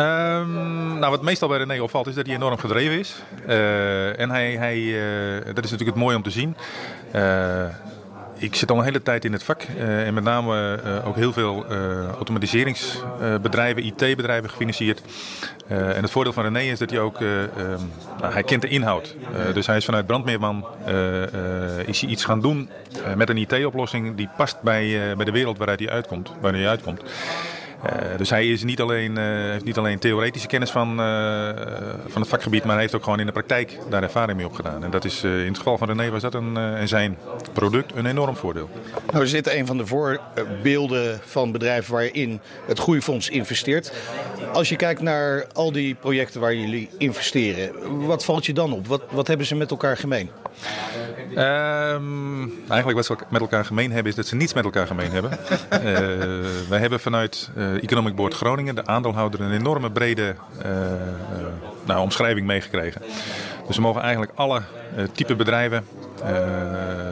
Um, 0.00 0.98
nou, 0.98 1.10
wat 1.10 1.22
meestal 1.22 1.48
bij 1.48 1.58
René 1.58 1.82
opvalt 1.82 2.06
is 2.06 2.14
dat 2.14 2.26
hij 2.26 2.34
enorm 2.34 2.58
gedreven 2.58 2.98
is. 2.98 3.22
Uh, 3.48 4.20
en 4.20 4.30
hij, 4.30 4.52
hij 4.52 4.76
uh, 4.78 5.44
dat 5.54 5.64
is 5.64 5.70
natuurlijk 5.70 5.96
het 5.96 6.04
mooie 6.04 6.16
om 6.16 6.22
te 6.22 6.30
zien. 6.30 6.56
Uh, 7.14 7.64
ik 8.36 8.54
zit 8.54 8.70
al 8.70 8.78
een 8.78 8.84
hele 8.84 9.02
tijd 9.02 9.24
in 9.24 9.32
het 9.32 9.42
vak 9.42 9.62
en 9.78 10.14
met 10.14 10.24
name 10.24 10.80
ook 11.04 11.16
heel 11.16 11.32
veel 11.32 11.64
automatiseringsbedrijven, 12.16 13.84
IT-bedrijven 13.84 14.50
gefinancierd. 14.50 15.02
en 15.68 16.02
het 16.02 16.10
voordeel 16.10 16.32
van 16.32 16.42
René 16.42 16.60
is 16.60 16.78
dat 16.78 16.90
hij 16.90 17.00
ook, 17.00 17.20
um, 17.20 17.48
nou, 18.20 18.32
hij 18.32 18.42
kent 18.42 18.62
de 18.62 18.68
inhoud. 18.68 19.16
dus 19.54 19.66
hij 19.66 19.76
is 19.76 19.84
vanuit 19.84 20.06
Brandmeerman 20.06 20.66
is 21.86 22.00
hij 22.00 22.10
iets 22.10 22.24
gaan 22.24 22.40
doen 22.40 22.70
met 23.16 23.28
een 23.28 23.36
IT-oplossing 23.36 24.16
die 24.16 24.28
past 24.36 24.60
bij, 24.60 25.14
bij 25.16 25.24
de 25.24 25.32
wereld 25.32 25.58
waaruit 25.58 25.80
hij 25.80 25.90
uitkomt. 25.90 26.32
Waarin 26.40 26.60
hij 26.60 26.70
uitkomt. 26.70 27.02
Uh, 27.84 28.16
dus 28.16 28.30
hij 28.30 28.48
is 28.48 28.64
niet 28.64 28.80
alleen, 28.80 29.18
uh, 29.18 29.24
heeft 29.24 29.64
niet 29.64 29.76
alleen 29.76 29.98
theoretische 29.98 30.48
kennis 30.48 30.70
van, 30.70 30.90
uh, 31.00 31.48
van 32.06 32.20
het 32.20 32.30
vakgebied, 32.30 32.62
maar 32.62 32.72
hij 32.72 32.80
heeft 32.80 32.94
ook 32.94 33.04
gewoon 33.04 33.20
in 33.20 33.26
de 33.26 33.32
praktijk 33.32 33.78
daar 33.88 34.02
ervaring 34.02 34.36
mee 34.36 34.46
opgedaan. 34.46 34.84
En 34.84 34.90
dat 34.90 35.04
is 35.04 35.22
in 35.22 35.30
het 35.30 35.56
geval 35.56 35.78
van 35.78 35.88
René 35.88 36.10
was 36.10 36.22
dat 36.22 36.34
een, 36.34 36.56
en 36.56 36.88
zijn 36.88 37.18
product 37.52 37.94
een 37.94 38.06
enorm 38.06 38.36
voordeel. 38.36 38.68
Nou, 39.12 39.24
is 39.24 39.30
dit 39.30 39.48
een 39.48 39.66
van 39.66 39.76
de 39.76 39.86
voorbeelden 39.86 41.20
van 41.24 41.52
bedrijven 41.52 41.92
waarin 41.92 42.40
het 42.66 42.78
Groeifonds 42.78 43.28
investeert. 43.28 43.92
Als 44.52 44.68
je 44.68 44.76
kijkt 44.76 45.00
naar 45.00 45.46
al 45.52 45.72
die 45.72 45.94
projecten 45.94 46.40
waar 46.40 46.54
jullie 46.54 46.88
investeren, 46.98 47.72
wat 48.06 48.24
valt 48.24 48.46
je 48.46 48.52
dan 48.52 48.72
op? 48.72 48.86
Wat, 48.86 49.02
wat 49.10 49.26
hebben 49.26 49.46
ze 49.46 49.54
met 49.54 49.70
elkaar 49.70 49.96
gemeen? 49.96 50.30
Um, 51.36 52.52
eigenlijk 52.68 52.92
wat 52.92 53.04
ze 53.04 53.16
met 53.28 53.40
elkaar 53.40 53.64
gemeen 53.64 53.92
hebben 53.92 54.10
is 54.10 54.16
dat 54.16 54.26
ze 54.26 54.36
niets 54.36 54.52
met 54.52 54.64
elkaar 54.64 54.86
gemeen 54.86 55.10
hebben. 55.10 55.30
uh, 55.30 55.38
wij 56.72 56.78
hebben 56.78 57.00
vanuit 57.00 57.50
uh, 57.56 57.82
Economic 57.82 58.14
Board 58.14 58.34
Groningen, 58.34 58.74
de 58.74 58.86
aandeelhouder, 58.86 59.40
een 59.40 59.52
enorme 59.52 59.90
brede 59.90 60.34
uh, 60.66 60.72
nou, 61.86 62.00
omschrijving 62.00 62.46
meegekregen. 62.46 63.02
Dus 63.66 63.76
we 63.76 63.82
mogen 63.82 64.00
eigenlijk 64.00 64.32
alle 64.34 64.62
type 65.12 65.36
bedrijven 65.36 65.84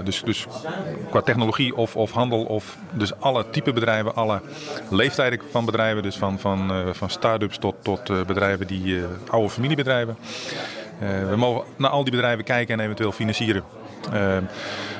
dus, 0.04 0.22
dus 0.22 0.46
qua 1.10 1.20
technologie 1.20 1.76
of, 1.76 1.96
of 1.96 2.10
handel 2.10 2.44
of 2.44 2.76
dus 2.92 3.20
alle 3.20 3.50
type 3.50 3.72
bedrijven, 3.72 4.14
alle 4.14 4.40
leeftijden 4.90 5.40
van 5.50 5.64
bedrijven. 5.64 6.02
Dus 6.02 6.16
van, 6.16 6.38
van, 6.38 6.72
van 6.92 7.10
start-ups 7.10 7.58
tot, 7.58 7.74
tot 7.82 8.26
bedrijven 8.26 8.66
die 8.66 9.02
oude 9.28 9.48
familiebedrijven. 9.48 10.16
we 11.28 11.36
mogen 11.36 11.64
naar 11.76 11.90
al 11.90 12.02
die 12.02 12.12
bedrijven 12.12 12.44
kijken 12.44 12.78
en 12.78 12.84
eventueel 12.84 13.12
financieren. 13.12 13.64
Ehm, 14.12 14.42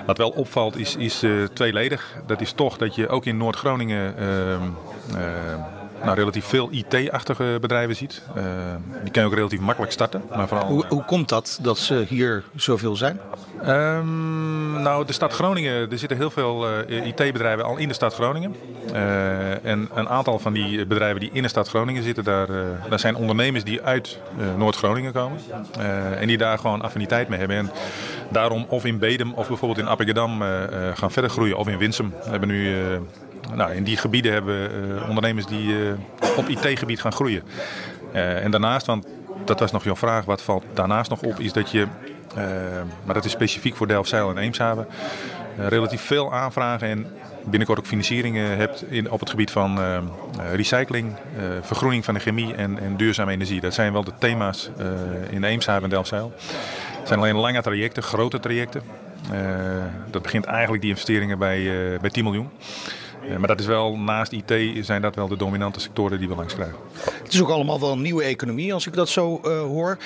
wat 0.07 0.19
wel 0.19 0.31
opvalt 0.31 0.77
is, 0.77 0.97
is 0.97 1.23
uh, 1.23 1.45
tweeledig. 1.45 2.15
Dat 2.27 2.41
is 2.41 2.53
toch 2.53 2.77
dat 2.77 2.95
je 2.95 3.09
ook 3.09 3.25
in 3.25 3.37
Noord-Groningen 3.37 4.17
ehm, 4.17 4.63
ehm, 5.17 5.61
nou, 6.03 6.17
relatief 6.17 6.45
veel 6.45 6.69
IT-achtige 6.71 7.59
bedrijven 7.61 7.97
ziet. 7.97 8.23
die 9.03 9.13
kan 9.13 9.23
je 9.23 9.29
ook 9.29 9.35
relatief 9.35 9.61
makkelijk 9.61 9.93
starten. 9.93 10.23
Maar 10.37 10.49
vooral, 10.49 10.67
hoe, 10.67 10.85
hoe 10.89 11.05
komt 11.05 11.29
dat 11.29 11.59
dat 11.63 11.79
ze 11.79 12.05
hier 12.09 12.45
zoveel 12.55 12.97
zijn? 12.97 13.21
Um, 13.67 14.83
nou, 14.83 15.05
de 15.05 15.13
stad 15.13 15.33
Groningen, 15.33 15.91
er 15.91 15.99
zitten 15.99 16.17
heel 16.19 16.31
veel 16.31 16.69
uh, 16.89 17.07
IT-bedrijven 17.07 17.65
al 17.65 17.77
in 17.77 17.89
de 17.89 17.95
stad 17.95 18.15
Groningen. 18.15 18.57
Uh, 18.93 19.65
en 19.65 19.89
een 19.95 20.09
aantal 20.09 20.39
van 20.39 20.53
die 20.53 20.87
bedrijven 20.87 21.21
die 21.21 21.31
in 21.33 21.43
de 21.43 21.49
stad 21.49 21.69
Groningen 21.69 22.03
zitten, 22.03 22.25
daar, 22.25 22.51
uh, 22.51 22.61
daar 22.89 22.99
zijn 22.99 23.17
ondernemers 23.17 23.65
die 23.65 23.83
uit 23.83 24.19
Noord-Groningen 24.57 25.13
komen. 25.13 25.41
en 26.19 26.27
die 26.27 26.39
daar 26.39 26.59
gewoon 26.59 26.83
affiniteit 26.83 27.29
mee 27.29 27.39
hebben. 27.39 27.57
En 27.57 27.71
daarom 28.29 28.67
of 28.69 28.85
in 28.85 28.99
Bedem 28.99 29.33
of 29.33 29.49
bijvoorbeeld 29.49 29.81
in 29.81 29.87
Appingedam 29.87 30.41
gaan 30.95 31.11
verder 31.11 31.31
groeien. 31.31 31.57
Of 31.57 31.69
in 31.69 31.79
Winsum. 31.79 32.15
We 32.25 32.31
hebben 32.31 32.49
nu, 32.49 32.75
nou, 33.55 33.73
in 33.73 33.85
die 33.85 33.97
gebieden 33.97 34.33
hebben 34.33 34.55
we 34.63 35.05
ondernemers 35.09 35.47
die 35.47 35.75
op 36.37 36.49
IT-gebied 36.49 37.01
gaan 37.01 37.13
groeien. 37.13 37.43
en 38.13 38.51
daarnaast, 38.51 38.87
want 38.87 39.07
dat 39.45 39.61
was 39.61 39.73
nog 39.73 39.85
jouw 39.85 39.97
vraag, 39.97 40.25
wat 40.25 40.43
valt 40.43 40.65
daarnaast 40.75 41.11
nog 41.11 41.23
op, 41.23 41.41
is 41.41 41.53
dat 41.53 41.71
je 41.71 41.87
eh, 42.35 42.45
maar 43.05 43.15
dat 43.15 43.25
is 43.25 43.31
specifiek 43.31 43.77
voor 43.77 43.87
Delfzijl 43.87 44.31
en 44.31 44.39
Eemshaven. 44.39 44.87
Eh, 45.59 45.67
relatief 45.67 46.01
veel 46.01 46.33
aanvragen 46.33 46.89
en 46.89 47.07
binnenkort 47.45 47.79
ook 47.79 47.87
financieringen 47.87 48.57
hebt 48.57 48.91
in, 48.91 49.11
op 49.11 49.21
het 49.21 49.31
gebied 49.31 49.51
van 49.51 49.79
recycling, 50.53 51.15
vergroening 51.63 52.05
van 52.05 52.15
de 52.15 52.21
chemie 52.21 52.55
en, 52.55 52.79
en, 52.79 52.97
duurzame 52.97 53.33
energie. 53.33 53.61
Dat 53.61 53.75
zijn 53.75 53.93
wel 53.93 54.05
de 54.05 54.13
thema's 54.19 54.71
in 55.31 55.45
Eemshaven 55.45 55.83
en 55.83 55.91
Delfzijl. 55.91 56.33
Het 57.09 57.17
zijn 57.19 57.29
alleen 57.29 57.43
lange 57.43 57.63
trajecten, 57.63 58.03
grote 58.03 58.41
trajecten. 58.41 58.83
dat 60.11 60.23
begint 60.23 60.45
eigenlijk 60.45 60.83
die 60.83 60.91
investeringen 60.91 61.39
bij, 61.39 61.63
bij 62.01 62.11
10 62.11 62.25
miljoen. 62.25 62.49
maar 63.39 63.49
dat 63.49 63.61
is 63.61 63.67
wel, 63.67 63.97
naast 63.97 64.33
IT 64.33 64.87
zijn 64.87 65.03
dat 65.03 65.15
wel 65.15 65.29
de 65.29 65.37
dominante 65.37 65.81
sectoren 65.81 66.19
die 66.19 66.29
we 66.29 66.35
langs 66.35 66.55
krijgen. 66.55 66.77
Het 67.23 67.33
is 67.33 67.43
ook 67.43 67.49
allemaal 67.49 67.81
wel 67.81 67.93
een 67.93 68.03
nieuwe 68.03 68.23
economie 68.23 68.73
als 68.75 68.87
ik 68.87 68.95
dat 68.95 69.09
zo 69.09 69.41
hoor 69.45 69.99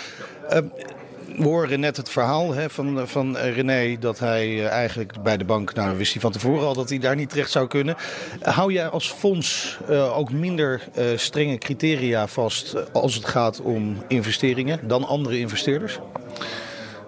we 1.36 1.44
horen 1.44 1.80
net 1.80 1.96
het 1.96 2.08
verhaal 2.08 2.54
hè, 2.54 2.70
van, 2.70 3.08
van 3.08 3.36
René 3.36 3.96
dat 3.98 4.18
hij 4.18 4.46
eh, 4.46 4.66
eigenlijk 4.66 5.22
bij 5.22 5.36
de 5.36 5.44
bank, 5.44 5.74
nou 5.74 5.96
wist 5.96 6.12
hij 6.12 6.20
van 6.20 6.32
tevoren 6.32 6.66
al 6.66 6.74
dat 6.74 6.88
hij 6.88 6.98
daar 6.98 7.16
niet 7.16 7.30
terecht 7.30 7.50
zou 7.50 7.66
kunnen. 7.66 7.96
Hou 8.40 8.72
jij 8.72 8.88
als 8.88 9.12
fonds 9.12 9.78
ook 10.14 10.32
minder 10.32 10.88
strenge 11.16 11.58
criteria 11.58 12.26
vast 12.26 12.92
als 12.92 13.14
het 13.14 13.24
gaat 13.24 13.60
om 13.60 13.96
investeringen 14.08 14.88
dan 14.88 15.04
andere 15.04 15.38
investeerders? 15.38 15.98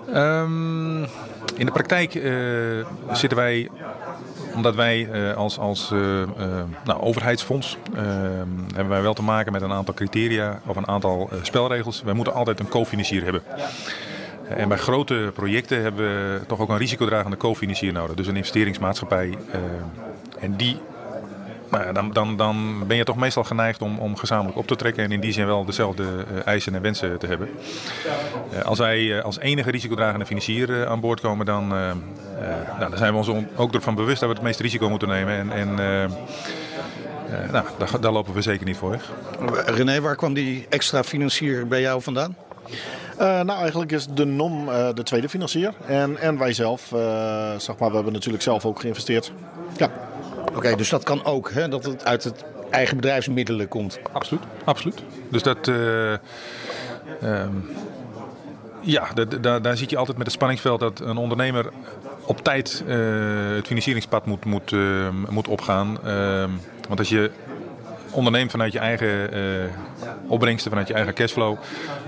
Um, 0.09 1.01
in 1.57 1.67
de 1.67 1.73
praktijk 1.73 2.15
uh, 2.15 2.87
zitten 3.13 3.39
wij 3.39 3.69
omdat 4.55 4.75
wij 4.75 5.09
uh, 5.13 5.37
als, 5.37 5.59
als 5.59 5.91
uh, 5.93 6.23
nou, 6.85 7.01
overheidsfonds 7.01 7.79
hebben 8.75 8.89
wij 8.89 9.03
wel 9.03 9.15
te 9.15 9.23
maken 9.23 9.53
met 9.53 9.63
een 9.63 9.73
aantal 9.73 9.95
criteria 9.95 10.61
of 10.67 10.77
een 10.77 10.89
aantal 10.89 11.31
spelregels. 11.43 12.03
Wij 12.03 12.15
moeten 12.15 12.35
altijd 12.35 12.61
een 12.61 12.69
cofinancier 12.69 13.25
hebben. 13.25 13.43
En 14.49 14.69
bij 14.69 14.79
grote 14.79 15.31
projecten 15.35 15.83
hebben 15.83 16.07
we 16.07 16.47
toch 16.47 16.61
ook 16.61 16.69
een 16.69 16.79
risicodragende 16.79 17.37
cofinancier 17.37 17.93
nodig. 17.93 18.17
Dus 18.17 18.27
een 18.27 18.37
investeringsmaatschappij. 18.37 19.39
en 20.41 20.57
die 20.57 20.81
nou 21.75 21.87
ja, 21.87 21.93
dan, 21.93 22.13
dan, 22.13 22.37
dan 22.37 22.87
ben 22.87 22.97
je 22.97 23.05
toch 23.05 23.17
meestal 23.17 23.45
geneigd 23.45 23.83
om, 23.83 23.99
om 23.99 24.17
gezamenlijk 24.17 24.59
op 24.59 24.67
te 24.67 24.77
trekken 24.77 25.05
en 25.05 25.13
in 25.13 25.21
die 25.21 25.33
zin 25.33 25.47
wel 25.47 25.65
dezelfde 25.65 26.03
uh, 26.03 26.47
eisen 26.47 26.75
en 26.75 26.83
wensen 26.83 27.19
te 27.19 27.27
hebben. 27.27 27.49
Uh, 28.53 28.63
als 28.63 28.79
wij 28.79 29.01
uh, 29.01 29.23
als 29.23 29.39
enige 29.39 29.71
risicodragende 29.71 30.27
financier 30.27 30.87
aan 30.87 31.01
boord 31.01 31.21
komen, 31.21 31.47
dan, 31.47 31.69
nou, 31.69 32.91
dan 32.91 32.99
zijn 32.99 33.13
we 33.13 33.19
ons 33.19 33.31
ook 33.57 33.75
ervan 33.75 33.95
bewust 33.95 34.21
dat 34.21 34.29
we 34.29 34.35
het 34.35 34.45
meeste 34.45 34.63
risico 34.63 34.89
moeten 34.89 35.09
nemen. 35.09 35.35
En, 35.35 35.53
en 35.53 35.75
nou, 37.53 37.67
daar, 37.79 38.01
daar, 38.01 38.13
lopen 38.13 38.35
we 38.35 38.43
zeker 38.43 38.67
niet 38.67 38.77
voor 38.77 38.91
weg. 38.91 39.13
René, 39.67 40.01
waar 40.01 40.17
kwam 40.17 40.35
die 40.35 40.67
extra 40.69 41.05
financier 41.05 41.67
bij 41.67 41.81
jou 41.81 42.03
vandaan? 42.03 42.37
Uh, 43.21 43.41
nou, 43.41 43.61
eigenlijk 43.61 43.93
is 43.93 44.07
de 44.07 44.25
NOM 44.25 44.69
uh, 44.69 44.89
de 44.95 45.03
tweede 45.03 45.29
financier. 45.29 45.73
En, 45.87 46.19
en 46.19 46.39
wij 46.39 46.53
zelf, 46.53 46.93
uh, 46.93 46.99
zeg 47.57 47.79
maar, 47.79 47.89
we 47.89 47.95
hebben 47.95 48.13
natuurlijk 48.13 48.43
zelf 48.43 48.65
ook 48.65 48.81
geïnvesteerd. 48.81 49.33
Ja. 49.77 49.91
Oké, 50.55 50.77
dus 50.77 50.89
dat 50.89 51.03
kan 51.03 51.25
ook, 51.25 51.53
hè? 51.53 51.69
dat 51.69 51.85
het 51.85 52.05
uit 52.05 52.25
het 52.25 52.45
eigen 52.71 52.97
bedrijfsmiddelen 52.97 53.69
komt? 53.69 53.99
Absoluut, 54.13 54.43
absoluut. 54.65 55.03
Dus 55.31 55.43
dat... 55.43 55.69
Um, 55.69 56.19
ja, 58.81 59.09
daar, 59.41 59.63
daar 59.63 59.77
zit 59.77 59.91
je 59.91 59.97
altijd 59.97 60.17
met 60.17 60.27
het 60.27 60.35
spanningsveld 60.35 60.81
dat 60.81 61.01
een 61.01 61.17
ondernemer 61.17 61.73
op 62.25 62.41
tijd 62.41 62.85
het 62.87 63.67
financieringspad 63.67 64.27
moet, 64.27 64.45
moet, 64.45 64.75
moet 65.29 65.49
opgaan. 65.49 65.99
Ehm, 66.05 66.51
want 66.89 66.99
als 66.99 67.09
je 67.09 67.31
onderneemt 68.15 68.51
vanuit 68.51 68.73
je 68.73 68.79
eigen 68.79 69.37
uh, 69.37 69.65
opbrengsten, 70.27 70.71
vanuit 70.71 70.89
je 70.89 70.95
eigen 70.95 71.15
cashflow. 71.15 71.57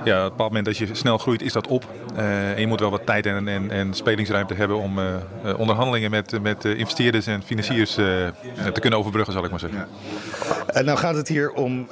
Ja, 0.05 0.25
op 0.25 0.31
bepaald 0.31 0.49
moment 0.49 0.67
dat 0.67 0.77
je 0.77 0.95
snel 0.95 1.19
groeit, 1.19 1.43
is 1.43 1.53
dat 1.53 1.67
op. 1.67 1.85
Uh, 2.17 2.51
en 2.51 2.61
je 2.61 2.67
moet 2.67 2.81
wel 2.81 2.91
wat 2.91 3.07
tijd 3.07 3.27
en, 3.27 3.49
en, 3.49 3.71
en 3.71 3.95
spelingsruimte 3.95 4.55
hebben 4.55 4.77
om 4.77 4.99
uh, 4.99 5.15
onderhandelingen 5.59 6.11
met, 6.11 6.43
met 6.43 6.65
investeerders 6.65 7.27
en 7.27 7.43
financiers 7.43 7.95
te 7.95 8.81
kunnen 8.81 8.99
overbruggen, 8.99 9.33
zal 9.33 9.45
ik 9.45 9.51
maar 9.51 9.61
zeggen. 9.61 9.79
Ja. 9.79 10.65
En 10.67 10.85
nou 10.85 10.99
gaat 10.99 11.15
het 11.15 11.29
hier 11.29 11.53
om 11.53 11.87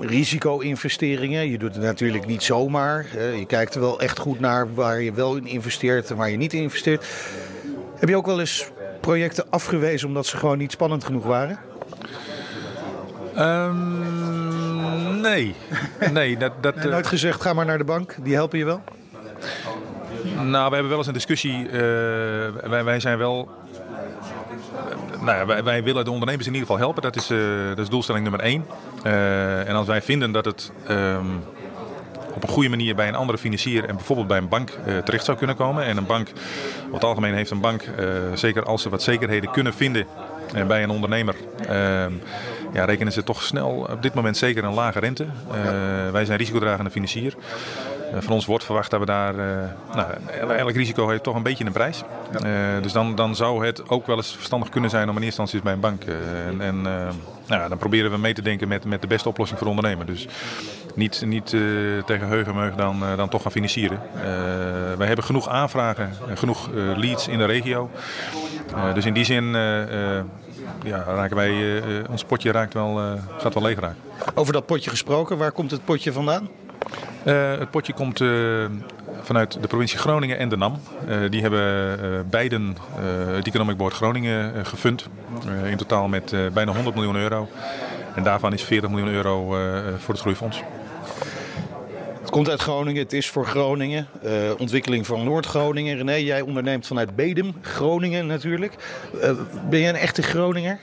risico-investeringen. 0.00 1.50
Je 1.50 1.58
doet 1.58 1.74
het 1.74 1.84
natuurlijk 1.84 2.26
niet 2.26 2.42
zomaar. 2.42 3.06
je 3.38 3.46
kijkt 3.46 3.74
er 3.74 3.80
wel 3.80 4.00
echt 4.00 4.18
goed 4.18 4.40
naar 4.40 4.74
waar 4.74 5.00
je 5.00 5.12
wel 5.12 5.36
in 5.36 5.46
investeert 5.46 6.10
en 6.10 6.16
waar 6.16 6.30
je 6.30 6.36
niet 6.36 6.52
in 6.52 6.62
investeert. 6.62 7.06
Heb 7.96 8.08
je 8.08 8.16
ook 8.16 8.26
wel 8.26 8.40
eens 8.40 8.70
projecten 9.00 9.44
afgewezen 9.50 10.08
omdat 10.08 10.26
ze 10.26 10.36
gewoon 10.36 10.58
niet 10.58 10.72
spannend 10.72 11.04
genoeg 11.04 11.24
waren? 11.24 11.58
Um, 13.38 15.20
nee. 15.20 15.54
nee, 16.12 16.36
dat, 16.36 16.52
dat, 16.60 16.74
nooit 16.74 17.04
eh, 17.04 17.10
gezegd, 17.10 17.40
ga 17.40 17.52
maar 17.52 17.66
naar 17.66 17.78
de 17.78 17.84
bank, 17.84 18.16
die 18.22 18.34
helpen 18.34 18.58
je 18.58 18.64
wel? 18.64 18.82
Nou, 20.34 20.68
we 20.68 20.74
hebben 20.74 20.88
wel 20.88 20.98
eens 20.98 21.06
een 21.06 21.12
discussie. 21.12 21.66
Uh, 21.66 21.70
wij, 22.68 22.84
wij 22.84 23.00
zijn 23.00 23.18
wel 23.18 23.50
nou 25.20 25.38
ja, 25.38 25.46
wij, 25.46 25.64
wij, 25.64 25.82
willen 25.82 26.04
de 26.04 26.10
ondernemers 26.10 26.46
in 26.46 26.52
ieder 26.54 26.68
geval 26.68 26.84
helpen. 26.84 27.02
Dat 27.02 27.16
is, 27.16 27.30
uh, 27.30 27.68
dat 27.68 27.78
is 27.78 27.88
doelstelling 27.88 28.22
nummer 28.22 28.40
één. 28.40 28.66
Uh, 29.06 29.68
en 29.68 29.74
als 29.74 29.86
wij 29.86 30.02
vinden 30.02 30.32
dat 30.32 30.44
het 30.44 30.72
um, 30.90 31.42
op 32.34 32.42
een 32.42 32.48
goede 32.48 32.68
manier 32.68 32.94
bij 32.94 33.08
een 33.08 33.14
andere 33.14 33.38
financier 33.38 33.84
en 33.84 33.96
bijvoorbeeld 33.96 34.28
bij 34.28 34.38
een 34.38 34.48
bank 34.48 34.70
uh, 34.86 34.98
terecht 34.98 35.24
zou 35.24 35.36
kunnen 35.38 35.56
komen. 35.56 35.84
En 35.84 35.96
een 35.96 36.06
bank, 36.06 36.28
over 36.82 36.94
het 36.94 37.04
algemeen 37.04 37.34
heeft 37.34 37.50
een 37.50 37.60
bank, 37.60 37.84
zeker 38.34 38.64
als 38.64 38.82
ze 38.82 38.88
wat 38.88 39.02
zekerheden 39.02 39.50
kunnen 39.50 39.74
vinden 39.74 40.06
bij 40.66 40.82
een 40.82 40.90
ondernemer, 40.90 41.34
ehm, 41.68 42.12
ja, 42.76 42.84
rekenen 42.84 43.12
ze 43.12 43.22
toch 43.22 43.42
snel 43.42 43.86
op 43.90 44.02
dit 44.02 44.14
moment 44.14 44.36
zeker 44.36 44.64
een 44.64 44.74
lage 44.74 44.98
rente. 44.98 45.24
Uh, 45.24 46.10
wij 46.10 46.24
zijn 46.24 46.38
risicodragende 46.38 46.90
financier. 46.90 47.34
Uh, 48.14 48.20
van 48.20 48.32
ons 48.32 48.46
wordt 48.46 48.64
verwacht 48.64 48.90
dat 48.90 49.00
we 49.00 49.06
daar, 49.06 49.34
uh, 49.34 49.44
nou, 49.94 50.54
elk 50.56 50.70
risico 50.70 51.08
heeft 51.08 51.22
toch 51.22 51.34
een 51.34 51.42
beetje 51.42 51.64
een 51.64 51.72
prijs. 51.72 52.02
Dus 52.82 52.92
dan, 52.92 53.14
dan 53.14 53.36
zou 53.36 53.66
het 53.66 53.88
ook 53.88 54.06
wel 54.06 54.16
eens 54.16 54.34
verstandig 54.34 54.68
kunnen 54.68 54.90
zijn 54.90 55.08
om 55.08 55.16
in 55.16 55.22
eerste 55.22 55.40
instantie 55.40 55.62
bij 55.62 55.72
een 55.72 55.80
bank. 55.80 56.04
en 56.04 56.60
en 56.60 56.82
nou, 57.46 57.68
dan 57.68 57.78
proberen 57.78 58.10
we 58.10 58.18
mee 58.18 58.34
te 58.34 58.42
denken 58.42 58.68
met, 58.68 58.84
met 58.84 59.00
de 59.00 59.06
beste 59.06 59.28
oplossing 59.28 59.58
voor 59.58 59.68
ondernemer. 59.68 60.06
Dus 60.06 60.26
niet, 60.94 61.22
niet 61.26 61.56
tegen 62.06 62.28
heugenmeug 62.28 62.74
dan, 62.74 63.02
dan 63.16 63.28
toch 63.28 63.42
gaan 63.42 63.52
financieren. 63.52 64.00
wij 64.98 65.06
hebben 65.06 65.24
genoeg 65.24 65.48
aanvragen, 65.48 66.10
genoeg 66.34 66.68
leads 66.96 67.28
in 67.28 67.38
de 67.38 67.44
regio. 67.44 67.90
dus 68.94 69.04
in 69.04 69.14
die 69.14 69.24
zin 69.24 69.54
ja, 70.82 71.02
raken 71.02 71.36
wij, 71.36 71.50
uh, 71.52 71.82
ons 72.10 72.24
potje 72.24 72.50
raakt 72.50 72.74
wel, 72.74 73.00
uh, 73.00 73.12
gaat 73.38 73.54
wel 73.54 73.62
leeg 73.62 73.78
raken. 73.78 73.96
Over 74.34 74.52
dat 74.52 74.66
potje 74.66 74.90
gesproken, 74.90 75.38
waar 75.38 75.52
komt 75.52 75.70
het 75.70 75.84
potje 75.84 76.12
vandaan? 76.12 76.48
Het 77.22 77.70
potje 77.70 77.92
komt 77.92 78.18
vanuit 79.22 79.60
de 79.60 79.66
provincie 79.68 79.98
Groningen 79.98 80.38
en 80.38 80.48
de 80.48 80.56
NAM. 80.56 80.80
die 81.30 81.40
hebben 81.40 82.26
beiden 82.30 82.76
het 83.26 83.46
Economic 83.46 83.76
Board 83.76 83.94
Groningen 83.94 84.66
gefund. 84.66 85.08
in 85.64 85.76
totaal 85.76 86.08
met 86.08 86.34
bijna 86.52 86.72
100 86.72 86.94
miljoen 86.94 87.16
euro. 87.16 87.48
En 88.14 88.22
daarvan 88.22 88.52
is 88.52 88.62
40 88.62 88.90
miljoen 88.90 89.08
euro 89.08 89.44
voor 89.98 90.14
het 90.14 90.20
Groeifonds. 90.20 90.62
Het 92.26 92.34
komt 92.34 92.50
uit 92.50 92.60
Groningen, 92.60 93.02
het 93.02 93.12
is 93.12 93.28
voor 93.28 93.46
Groningen. 93.46 94.06
Uh, 94.24 94.32
ontwikkeling 94.58 95.06
van 95.06 95.24
Noord-Groningen. 95.24 95.96
René, 95.96 96.12
jij 96.14 96.40
onderneemt 96.40 96.86
vanuit 96.86 97.16
Bedem, 97.16 97.54
Groningen 97.60 98.26
natuurlijk. 98.26 98.74
Uh, 99.14 99.30
ben 99.70 99.80
jij 99.80 99.88
een 99.88 99.94
echte 99.94 100.22
Groninger? 100.22 100.78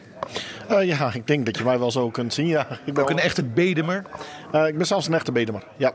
Uh, 0.72 0.84
ja, 0.84 1.14
ik 1.14 1.28
denk 1.28 1.46
dat 1.46 1.58
je 1.58 1.64
mij 1.64 1.80
wel 1.80 1.92
zo 1.92 2.10
kunt 2.10 2.34
zien. 2.34 2.48
Ja. 2.48 2.68
Ik 2.86 2.94
ben 2.94 3.04
Ook 3.04 3.10
een 3.10 3.20
echte 3.20 3.44
Bedemer? 3.44 4.04
ik 4.52 4.78
ben 4.78 4.86
zelfs 4.86 5.08
een 5.08 5.14
echte 5.14 5.32
Bedemer, 5.32 5.64
ja. 5.78 5.92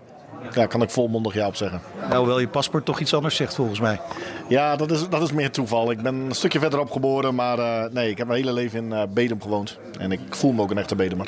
Ja, 0.54 0.66
kan 0.66 0.82
ik 0.82 0.90
volmondig 0.90 1.34
ja 1.34 1.46
op 1.46 1.56
zeggen. 1.56 1.80
Nou, 2.00 2.16
hoewel 2.16 2.40
je 2.40 2.48
paspoort 2.48 2.84
toch 2.84 3.00
iets 3.00 3.14
anders 3.14 3.36
zegt 3.36 3.54
volgens 3.54 3.80
mij. 3.80 4.00
Ja, 4.48 4.76
dat 4.76 4.90
is, 4.90 5.08
dat 5.08 5.22
is 5.22 5.32
meer 5.32 5.50
toeval. 5.50 5.90
Ik 5.90 6.02
ben 6.02 6.14
een 6.14 6.34
stukje 6.34 6.58
verderop 6.58 6.90
geboren, 6.90 7.34
maar 7.34 7.88
nee, 7.92 8.10
ik 8.10 8.18
heb 8.18 8.26
mijn 8.26 8.38
hele 8.38 8.52
leven 8.52 8.92
in 8.92 9.08
Bedum 9.12 9.42
gewoond. 9.42 9.78
En 9.98 10.12
ik 10.12 10.20
voel 10.30 10.52
me 10.52 10.62
ook 10.62 10.70
een 10.70 10.78
echte 10.78 10.94
Bedumer. 10.94 11.26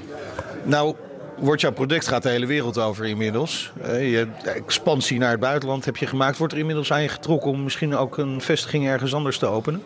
Nou, 0.64 0.94
wordt 1.40 1.61
jouw 1.61 1.73
product 1.73 2.09
gaat 2.09 2.23
de 2.23 2.28
hele 2.28 2.47
wereld 2.47 2.78
over 2.78 3.06
inmiddels. 3.06 3.73
Uh, 3.82 4.11
je 4.11 4.28
expansie 4.44 5.18
naar 5.18 5.30
het 5.30 5.40
buitenland 5.40 5.85
heb 5.85 5.97
je 5.97 6.06
gemaakt. 6.06 6.38
Wordt 6.38 6.52
er 6.52 6.59
inmiddels 6.59 6.92
aan 6.92 7.02
je 7.02 7.09
getrokken 7.09 7.50
om 7.50 7.62
misschien 7.62 7.97
ook 7.97 8.18
een 8.18 8.40
vestiging 8.40 8.87
ergens 8.87 9.14
anders 9.14 9.38
te 9.38 9.47
openen? 9.47 9.82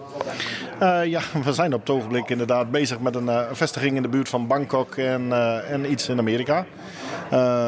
Uh, 0.82 1.04
ja, 1.04 1.20
we 1.44 1.52
zijn 1.52 1.74
op 1.74 1.80
het 1.80 1.90
ogenblik 1.90 2.30
inderdaad 2.30 2.70
bezig 2.70 3.00
met 3.00 3.14
een 3.14 3.26
uh, 3.26 3.42
vestiging 3.52 3.96
in 3.96 4.02
de 4.02 4.08
buurt 4.08 4.28
van 4.28 4.46
Bangkok 4.46 4.96
en, 4.96 5.32
en 5.68 5.90
iets 5.90 6.08
in 6.08 6.18
Amerika. 6.18 6.66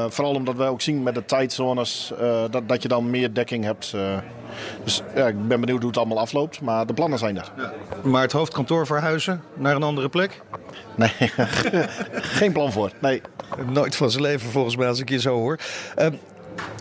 vooral 0.08 0.34
omdat 0.34 0.56
wij 0.56 0.68
ook 0.68 0.80
zien 0.80 1.02
met 1.02 1.14
de 1.14 1.24
tijdzones 1.24 2.12
dat, 2.50 2.68
dat 2.68 2.82
je 2.82 2.88
dan 2.88 3.10
meer 3.10 3.34
dekking 3.34 3.64
hebt. 3.64 3.94
dus 4.84 5.02
ja, 5.14 5.26
ik 5.26 5.48
ben 5.48 5.60
benieuwd 5.60 5.78
hoe 5.78 5.88
het 5.88 5.98
allemaal 5.98 6.18
afloopt, 6.18 6.60
maar 6.60 6.86
de 6.86 6.94
plannen 6.94 7.18
zijn 7.18 7.36
er. 7.36 7.52
Ja. 7.56 7.72
Maar 8.02 8.22
het 8.22 8.32
hoofdkantoor 8.32 8.86
verhuizen 8.86 9.42
naar 9.54 9.76
een 9.76 9.82
andere 9.82 10.08
plek? 10.08 10.42
Nee, 10.96 11.10
geen 12.40 12.52
plan 12.52 12.72
voor. 12.72 12.90
Nee. 13.00 13.22
Nooit 13.64 13.96
van 13.96 14.10
zijn 14.10 14.22
leven 14.22 14.50
volgens 14.50 14.76
mij 14.76 14.88
als 14.88 15.00
ik 15.00 15.08
je 15.08 15.20
zo 15.20 15.34
hoor. 15.34 15.58
Uh, 15.98 16.06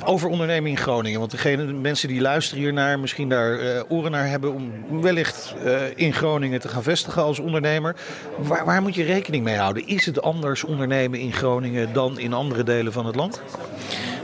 over 0.06 0.30
ondernemen 0.30 0.70
in 0.70 0.78
Groningen. 0.78 1.20
Want 1.20 1.32
degene, 1.32 1.66
de 1.66 1.74
mensen 1.74 2.08
die 2.08 2.22
luisteren 2.22 2.64
hiernaar, 2.64 3.00
misschien 3.00 3.30
daar 3.30 3.60
uh, 3.60 3.82
oren 3.88 4.12
naar 4.12 4.28
hebben 4.28 4.54
om 4.54 5.02
wellicht 5.02 5.56
uh, 5.66 5.82
in 5.96 6.14
Groningen 6.14 6.60
te 6.60 6.68
gaan 6.68 6.84
vestigen 6.84 7.24
als 7.24 7.40
ondernemer. 7.40 7.96
Waar, 8.38 8.66
waar, 8.66 8.82
moet 8.82 8.96
je 8.96 9.04
rekening 9.04 9.44
mee 9.44 9.58
houden? 9.58 9.88
Is 9.88 10.06
het 10.06 10.22
anders 10.22 10.64
ondernemen 10.64 11.20
in 11.20 11.34
Groningen 11.34 11.94
dan 11.94 12.20
in 12.20 12.34
andere 12.34 12.64
delen 12.64 12.94
van 12.94 13.06
het 13.06 13.16
land? 13.16 13.42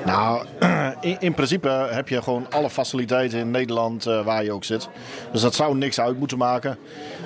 Nou, 0.06 0.46
in, 1.02 1.18
in, 1.20 1.34
principe 1.34 1.70
heb 1.70 2.10
je 2.10 2.22
gewoon 2.22 2.46
alle 2.50 2.70
faciliteiten 2.70 3.40
in 3.40 3.52
Nederland 3.52 4.08
uh, 4.08 4.26
waar 4.26 4.44
je 4.44 4.52
ook 4.52 4.64
zit. 4.64 4.90
Dus 5.32 5.42
dat 5.42 5.56
zou 5.56 5.78
niks 5.78 6.00
uit 6.00 6.20
moeten 6.20 6.38
maken. 6.38 6.78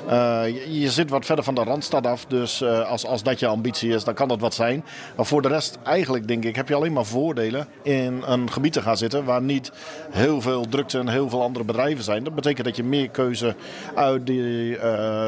Uh, 0.10 0.44
je, 0.82 0.90
zit 0.90 1.10
wat 1.10 1.26
verder 1.26 1.44
van 1.44 1.56
de 1.56 1.64
randstad 1.64 2.08
af. 2.08 2.26
Dus 2.26 2.62
uh, 2.62 2.90
als, 2.90 3.06
als 3.06 3.24
dat 3.24 3.40
je 3.40 3.48
ambitie 3.48 3.94
is, 3.94 4.04
dan 4.04 4.14
kan 4.14 4.28
dat 4.28 4.40
wat 4.40 4.54
zijn. 4.54 4.86
Maar 5.16 5.26
voor 5.26 5.42
de 5.42 5.48
rest, 5.48 5.78
eigenlijk 5.84 6.28
denk 6.28 6.46
ik, 6.46 6.56
heb 6.56 6.68
je 6.68 6.76
alleen 6.76 6.94
maar 6.94 7.06
voordelen 7.06 7.68
in 7.82 8.24
een 8.26 8.52
gebied 8.52 8.74
te 8.74 8.82
gaan 8.82 8.98
zitten 8.98 9.26
waar 9.26 9.42
niet 9.42 9.72
heel 10.12 10.42
veel 10.42 10.66
drukte 10.70 11.00
en 11.00 11.08
heel 11.08 11.30
veel 11.30 11.42
andere 11.42 11.66
bedrijven 11.66 12.04
zijn. 12.04 12.24
Dat 12.24 12.36
betekent 12.36 12.66
dat 12.66 12.76
je 12.76 12.84
meer 12.84 13.10
keuze 13.10 13.56
uit 13.96 14.26
die, 14.26 14.78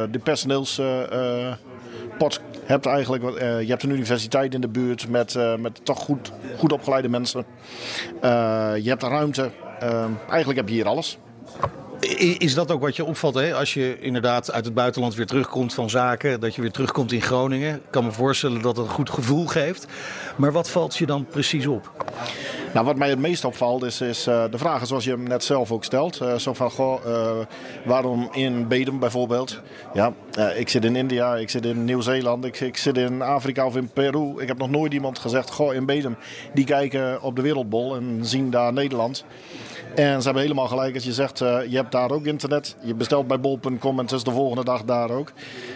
die 0.10 0.22
personeelspot 2.18 2.42
hebt 2.66 2.86
eigenlijk. 2.86 3.24
Uh, 3.24 3.62
je 3.62 3.68
hebt 3.68 3.84
een 3.84 3.90
universiteit 3.90 4.54
in 4.54 4.62
de 4.62 4.68
buurt 4.68 5.10
met, 5.10 5.34
uh, 5.34 5.56
met 5.56 5.86
toch 5.86 6.00
goed, 6.00 6.32
goed 6.58 6.72
opgeleide 6.72 7.10
mensen. 7.10 7.46
Uh, 8.24 8.72
je 8.82 8.90
hebt 8.90 9.04
ruimte. 9.04 9.52
eigenlijk 10.30 10.60
heb 10.60 10.68
je 10.68 10.74
hier 10.74 10.88
alles. 10.88 11.18
Is 12.38 12.54
dat 12.54 12.72
ook 12.72 12.82
wat 12.82 12.96
je 12.96 13.06
opvalt 13.06 13.36
hè? 13.36 13.54
als 13.54 13.74
je 13.74 14.00
inderdaad 14.00 14.52
uit 14.52 14.66
het 14.66 14.74
buitenland 14.74 15.16
weer 15.16 15.26
terugkomt 15.26 15.74
van 15.74 15.90
zaken, 15.90 16.40
dat 16.40 16.56
je 16.56 16.62
weer 16.62 16.72
terugkomt 16.72 17.12
in 17.12 17.22
Groningen? 17.22 17.76
Ik 17.76 17.82
kan 17.90 18.04
me 18.04 18.12
voorstellen 18.12 18.62
dat 18.62 18.78
het 18.78 18.86
een 18.86 18.92
goed 18.92 19.10
gevoel 19.10 19.46
geeft. 19.46 19.88
Maar 20.36 20.52
wat 20.52 20.70
valt 20.70 20.98
je 20.98 21.06
dan 21.06 21.26
precies 21.26 21.68
op? 21.68 21.92
Nou, 22.74 22.86
wat 22.86 22.96
mij 22.96 23.10
het 23.10 23.20
meest 23.20 23.46
opvalt 23.46 23.84
is, 23.84 24.02
is 24.02 24.28
uh, 24.28 24.44
de 24.52 24.58
vragen 24.58 24.88
zoals 24.88 25.04
je 25.04 25.10
hem 25.10 25.24
net 25.24 25.44
zelf 25.44 25.72
ook 25.72 25.84
stelt. 25.84 26.22
Uh, 26.22 26.36
zo 26.36 26.54
van, 26.54 26.72
goh, 26.72 27.06
uh, 27.06 27.32
waarom 27.86 28.30
in 28.32 28.68
Bedum 28.68 29.00
bijvoorbeeld? 29.00 29.62
Ja, 29.94 30.14
ik 30.56 30.70
zit 30.70 30.86
in 30.86 30.96
India, 30.96 31.36
ik 31.36 31.50
zit 31.50 31.66
in 31.66 31.86
Nieuw-Zeeland, 31.86 32.46
ik, 32.46 32.60
ik, 32.60 32.78
zit 32.78 32.98
in 32.98 33.22
Afrika 33.22 33.66
of 33.66 33.76
in 33.76 33.90
Peru. 33.90 34.42
Ik 34.42 34.48
heb 34.48 34.58
nog 34.58 34.70
nooit 34.70 34.94
iemand 34.94 35.20
gezegd, 35.20 35.52
goh, 35.52 35.74
in 35.74 35.86
Bedum. 35.86 36.16
Die 36.54 36.66
kijken 36.66 37.22
op 37.22 37.36
de 37.36 37.42
wereldbol 37.42 37.96
en 37.96 38.20
zien 38.22 38.50
daar 38.50 38.74
Nederland. 38.74 39.26
En 39.96 40.18
ze 40.18 40.26
hebben 40.26 40.42
helemaal 40.42 40.68
gelijk 40.68 40.96
als 40.96 41.04
je 41.04 41.14
zegt, 41.14 41.42
uh, 41.42 41.60
je 41.68 41.76
hebt 41.76 41.92
daar 41.92 42.12
ook 42.12 42.26
internet. 42.26 42.76
Je 42.82 42.96
bestelt 42.96 43.28
bij 43.28 43.40
bol.com 43.40 43.98
en 43.98 44.04
het 44.04 44.12
is 44.12 44.24
de 44.24 44.32
volgende 44.32 44.64
dag 44.64 44.84
daar 44.84 45.10
ook. 45.10 45.32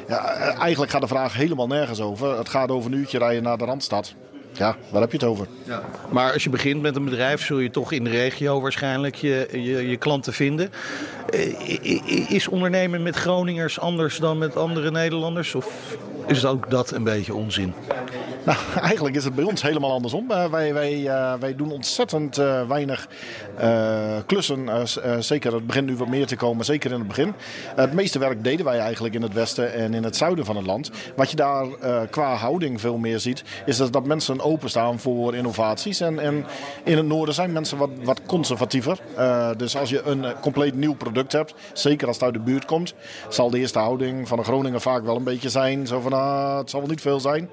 Ja, 0.08 0.36
eigenlijk 0.58 0.91
gaat 0.91 1.01
de 1.01 1.08
vraag 1.08 1.34
helemaal 1.34 1.68
nergens 1.68 2.01
over. 2.01 2.38
Het 2.38 2.50
gaat 2.50 2.72
over 2.72 2.91
een 2.91 2.98
uurtje 2.98 3.18
rijden 3.18 3.44
naar 3.44 3.58
de 3.58 3.65
Randstad. 3.65 4.15
Ja, 4.53 4.75
waar 4.89 5.01
heb 5.01 5.12
je 5.12 5.17
het 5.17 5.25
over? 5.25 5.48
Ja. 5.63 5.81
Maar 6.10 6.34
als 6.34 6.43
je 6.43 6.50
begint 6.50 6.81
met 6.81 6.96
een 6.96 7.05
bedrijf, 7.05 7.46
zul 7.46 7.60
je 7.60 7.70
toch 7.70 7.91
in 7.91 8.03
de 8.03 8.10
regio 8.10 8.62
waarschijnlijk 8.62 9.15
je, 9.15 9.48
je, 9.51 9.89
je 9.89 9.98
klanten 9.98 10.34
vinden. 10.34 10.70
Is 12.27 12.48
ondernemen 12.48 13.03
met 13.03 13.15
Groningers 13.15 13.79
anders 13.79 14.17
dan 14.17 14.38
met 14.38 14.55
andere 14.55 14.91
Nederlanders? 14.91 15.55
Of 15.55 15.98
is 16.27 16.46
ook 16.46 16.70
dat 16.70 16.91
een 16.91 17.03
beetje 17.03 17.34
onzin? 17.34 17.74
Nou, 18.46 18.58
eigenlijk 18.89 19.15
is 19.15 19.24
het 19.24 19.36
bij 19.36 19.43
ons 19.43 19.62
helemaal 19.62 19.91
andersom. 19.91 20.31
Uh, 20.31 20.46
wij, 20.46 20.74
wij, 20.74 21.00
uh, 21.00 21.34
wij 21.39 21.55
doen 21.55 21.72
ontzettend 21.72 22.38
uh, 22.38 22.67
weinig 22.67 23.08
klussen. 24.25 24.88
zeker, 25.19 25.54
het 25.54 25.67
begint 25.67 25.86
nu 25.86 25.95
wat 25.95 26.08
meer 26.08 26.28
te 26.28 26.36
komen, 26.36 26.65
zeker 26.65 26.91
in 26.91 26.99
het 26.99 27.08
begin. 27.08 27.34
het 27.75 27.93
meeste 27.93 28.19
werk 28.19 28.43
deden 28.43 28.65
wij 28.65 28.80
eigenlijk 28.80 29.15
in 29.15 29.21
het 29.21 29.34
westen 29.34 29.73
en 29.73 29.93
in 29.93 30.04
het 30.04 30.15
zuiden 30.15 30.45
van 30.45 30.56
het 30.56 30.65
land. 30.65 30.91
Wat 31.15 31.30
je 31.30 31.36
daar 31.36 31.67
qua 32.10 32.34
houding 32.34 32.82
veel 32.82 32.97
meer 32.97 33.19
ziet, 33.19 33.43
is 33.65 33.78
dat, 33.78 33.93
dat 33.93 34.06
mensen 34.06 34.40
openstaan 34.41 34.99
voor 34.99 35.36
innovaties. 35.36 35.99
En, 35.99 36.19
en 36.19 36.45
in 36.84 36.97
het 36.97 37.06
noorden 37.06 37.36
zijn 37.36 37.51
mensen 37.51 37.77
wat, 37.77 37.89
wat 38.04 38.21
conservatiever. 38.25 38.99
dus 39.58 39.77
als 39.77 39.89
je 39.89 40.01
een 40.01 40.25
compleet 40.41 40.75
nieuw 40.75 40.95
product 40.95 41.32
hebt, 41.32 41.54
zeker 41.73 42.08
als 42.08 42.15
het 42.15 42.25
uit 42.25 42.34
de 42.34 42.39
buurt 42.39 42.65
komt, 42.65 42.93
zal 43.30 43.49
de 43.49 43.60
eerste 43.60 43.80
houding 43.80 44.27
van 44.27 44.38
de 44.38 44.43
Groningen 44.43 44.82
vaak 44.82 45.04
wel 45.04 45.15
een 45.15 45.23
beetje 45.23 45.49
zijn. 45.49 45.88
Zo 45.88 45.99
van, 45.99 46.13
ah, 46.13 46.58
het 46.58 46.69
zal 46.69 46.80
wel 46.80 46.89
niet 46.89 47.01
veel 47.01 47.19
zijn. 47.19 47.49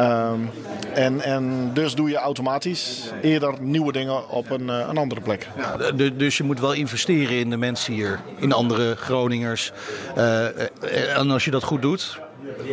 Um, 0.00 0.50
en, 0.94 1.20
en 1.20 1.70
dus 1.74 1.94
doe 1.94 2.10
je 2.10 2.16
automatisch 2.16 3.10
eerder 3.22 3.54
nieuwe 3.60 3.92
dingen 3.92 4.28
op 4.28 4.50
een, 4.50 4.62
uh, 4.62 4.86
een 4.88 4.96
andere 4.96 5.20
plek. 5.20 5.48
Ja, 5.56 5.90
dus 6.10 6.36
je 6.36 6.42
moet 6.42 6.60
wel 6.60 6.72
investeren 6.72 7.38
in 7.38 7.50
de 7.50 7.56
mensen 7.56 7.92
hier, 7.92 8.20
in 8.38 8.52
andere 8.52 8.96
Groningers. 8.96 9.72
Uh, 10.18 11.16
en 11.18 11.30
als 11.30 11.44
je 11.44 11.50
dat 11.50 11.62
goed 11.62 11.82
doet, 11.82 12.20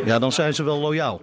ja, 0.05 0.19
dan 0.19 0.31
zijn 0.31 0.53
ze 0.53 0.63
wel 0.63 0.77
loyaal. 0.77 1.21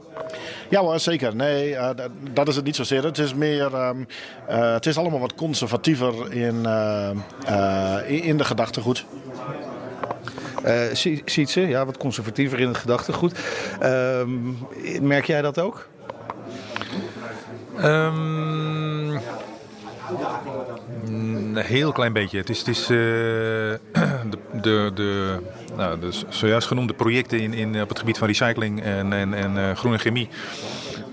Ja 0.68 0.80
hoor, 0.80 0.98
zeker. 0.98 1.36
Nee, 1.36 1.70
uh, 1.70 1.90
dat 2.32 2.48
is 2.48 2.56
het 2.56 2.64
niet 2.64 2.76
zozeer. 2.76 3.04
Het 3.04 3.18
is 3.18 3.34
meer, 3.34 3.74
um, 3.74 4.06
uh, 4.50 4.72
het 4.72 4.86
is 4.86 4.96
allemaal 4.96 5.20
wat 5.20 5.34
conservatiever 5.34 6.32
in, 6.32 6.62
uh, 6.64 8.00
in 8.06 8.36
de 8.36 8.44
gedachtegoed. 8.44 9.04
Uh, 10.66 10.82
ziet 11.24 11.50
ze, 11.50 11.60
ja, 11.60 11.86
wat 11.86 11.96
conservatiever 11.96 12.60
in 12.60 12.68
het 12.68 12.76
gedachtegoed. 12.76 13.38
Uh, 13.82 14.22
merk 15.00 15.24
jij 15.24 15.42
dat 15.42 15.58
ook? 15.58 15.88
Um, 17.84 19.20
een 21.20 21.56
heel 21.56 21.92
klein 21.92 22.12
beetje. 22.12 22.38
Het 22.38 22.50
is, 22.50 22.58
het 22.58 22.68
is 22.68 22.80
uh, 22.80 22.88
de, 24.30 24.38
de, 24.52 24.90
de, 24.94 25.38
nou, 25.76 26.00
de 26.00 26.10
zojuist 26.28 26.66
genoemde 26.66 26.94
projecten 26.94 27.40
in, 27.40 27.54
in, 27.54 27.82
op 27.82 27.88
het 27.88 27.98
gebied 27.98 28.18
van 28.18 28.26
recycling 28.26 28.82
en, 28.82 29.12
en, 29.12 29.34
en 29.34 29.56
uh, 29.56 29.76
groene 29.76 29.98
chemie. 29.98 30.28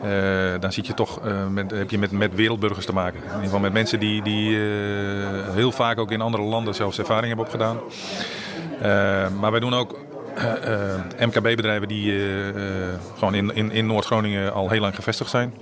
Uh, 0.03 0.53
dan 0.59 0.71
zit 0.71 0.87
je 0.87 0.93
toch, 0.93 1.19
met, 1.51 1.71
heb 1.71 1.89
je 1.89 1.97
met, 1.97 2.11
met 2.11 2.35
wereldburgers 2.35 2.85
te 2.85 2.93
maken. 2.93 3.19
In 3.19 3.25
ieder 3.25 3.43
geval 3.43 3.59
met 3.59 3.73
mensen 3.73 3.99
die, 3.99 4.21
die 4.21 4.57
heel 5.51 5.71
vaak 5.71 5.99
ook 5.99 6.11
in 6.11 6.21
andere 6.21 6.43
landen 6.43 6.75
zelfs 6.75 6.99
ervaring 6.99 7.27
hebben 7.27 7.45
opgedaan. 7.45 7.77
maar 9.39 9.51
wij 9.51 9.59
doen 9.59 9.73
ook 9.73 9.99
MKB-bedrijven 11.27 11.87
die 11.87 12.19
gewoon 13.17 13.35
in, 13.35 13.55
in, 13.55 13.71
in 13.71 13.85
Noord-Groningen 13.85 14.53
al 14.53 14.69
heel 14.69 14.81
lang 14.81 14.95
gevestigd 14.95 15.29
zijn. 15.29 15.53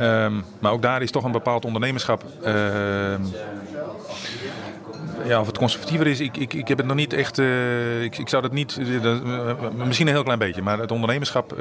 Um, 0.00 0.44
maar 0.58 0.72
ook 0.72 0.82
daar 0.82 1.02
is 1.02 1.10
toch 1.10 1.24
een 1.24 1.32
bepaald 1.32 1.64
ondernemerschap. 1.64 2.24
Uh, 2.44 2.52
ja, 5.24 5.40
of 5.40 5.46
het 5.46 5.58
conservatiever 5.58 6.06
is, 6.06 6.20
ik, 6.20 6.36
ik, 6.36 6.52
ik 6.52 6.68
heb 6.68 6.78
het 6.78 6.86
nog 6.86 6.96
niet 6.96 7.12
echt. 7.12 7.38
Uh, 7.38 8.02
ik, 8.02 8.18
ik 8.18 8.28
zou 8.28 8.42
dat 8.42 8.52
niet. 8.52 8.76
Uh, 8.80 9.14
misschien 9.84 10.06
een 10.06 10.12
heel 10.12 10.22
klein 10.22 10.38
beetje, 10.38 10.62
maar 10.62 10.78
het 10.78 10.92
ondernemerschap, 10.92 11.54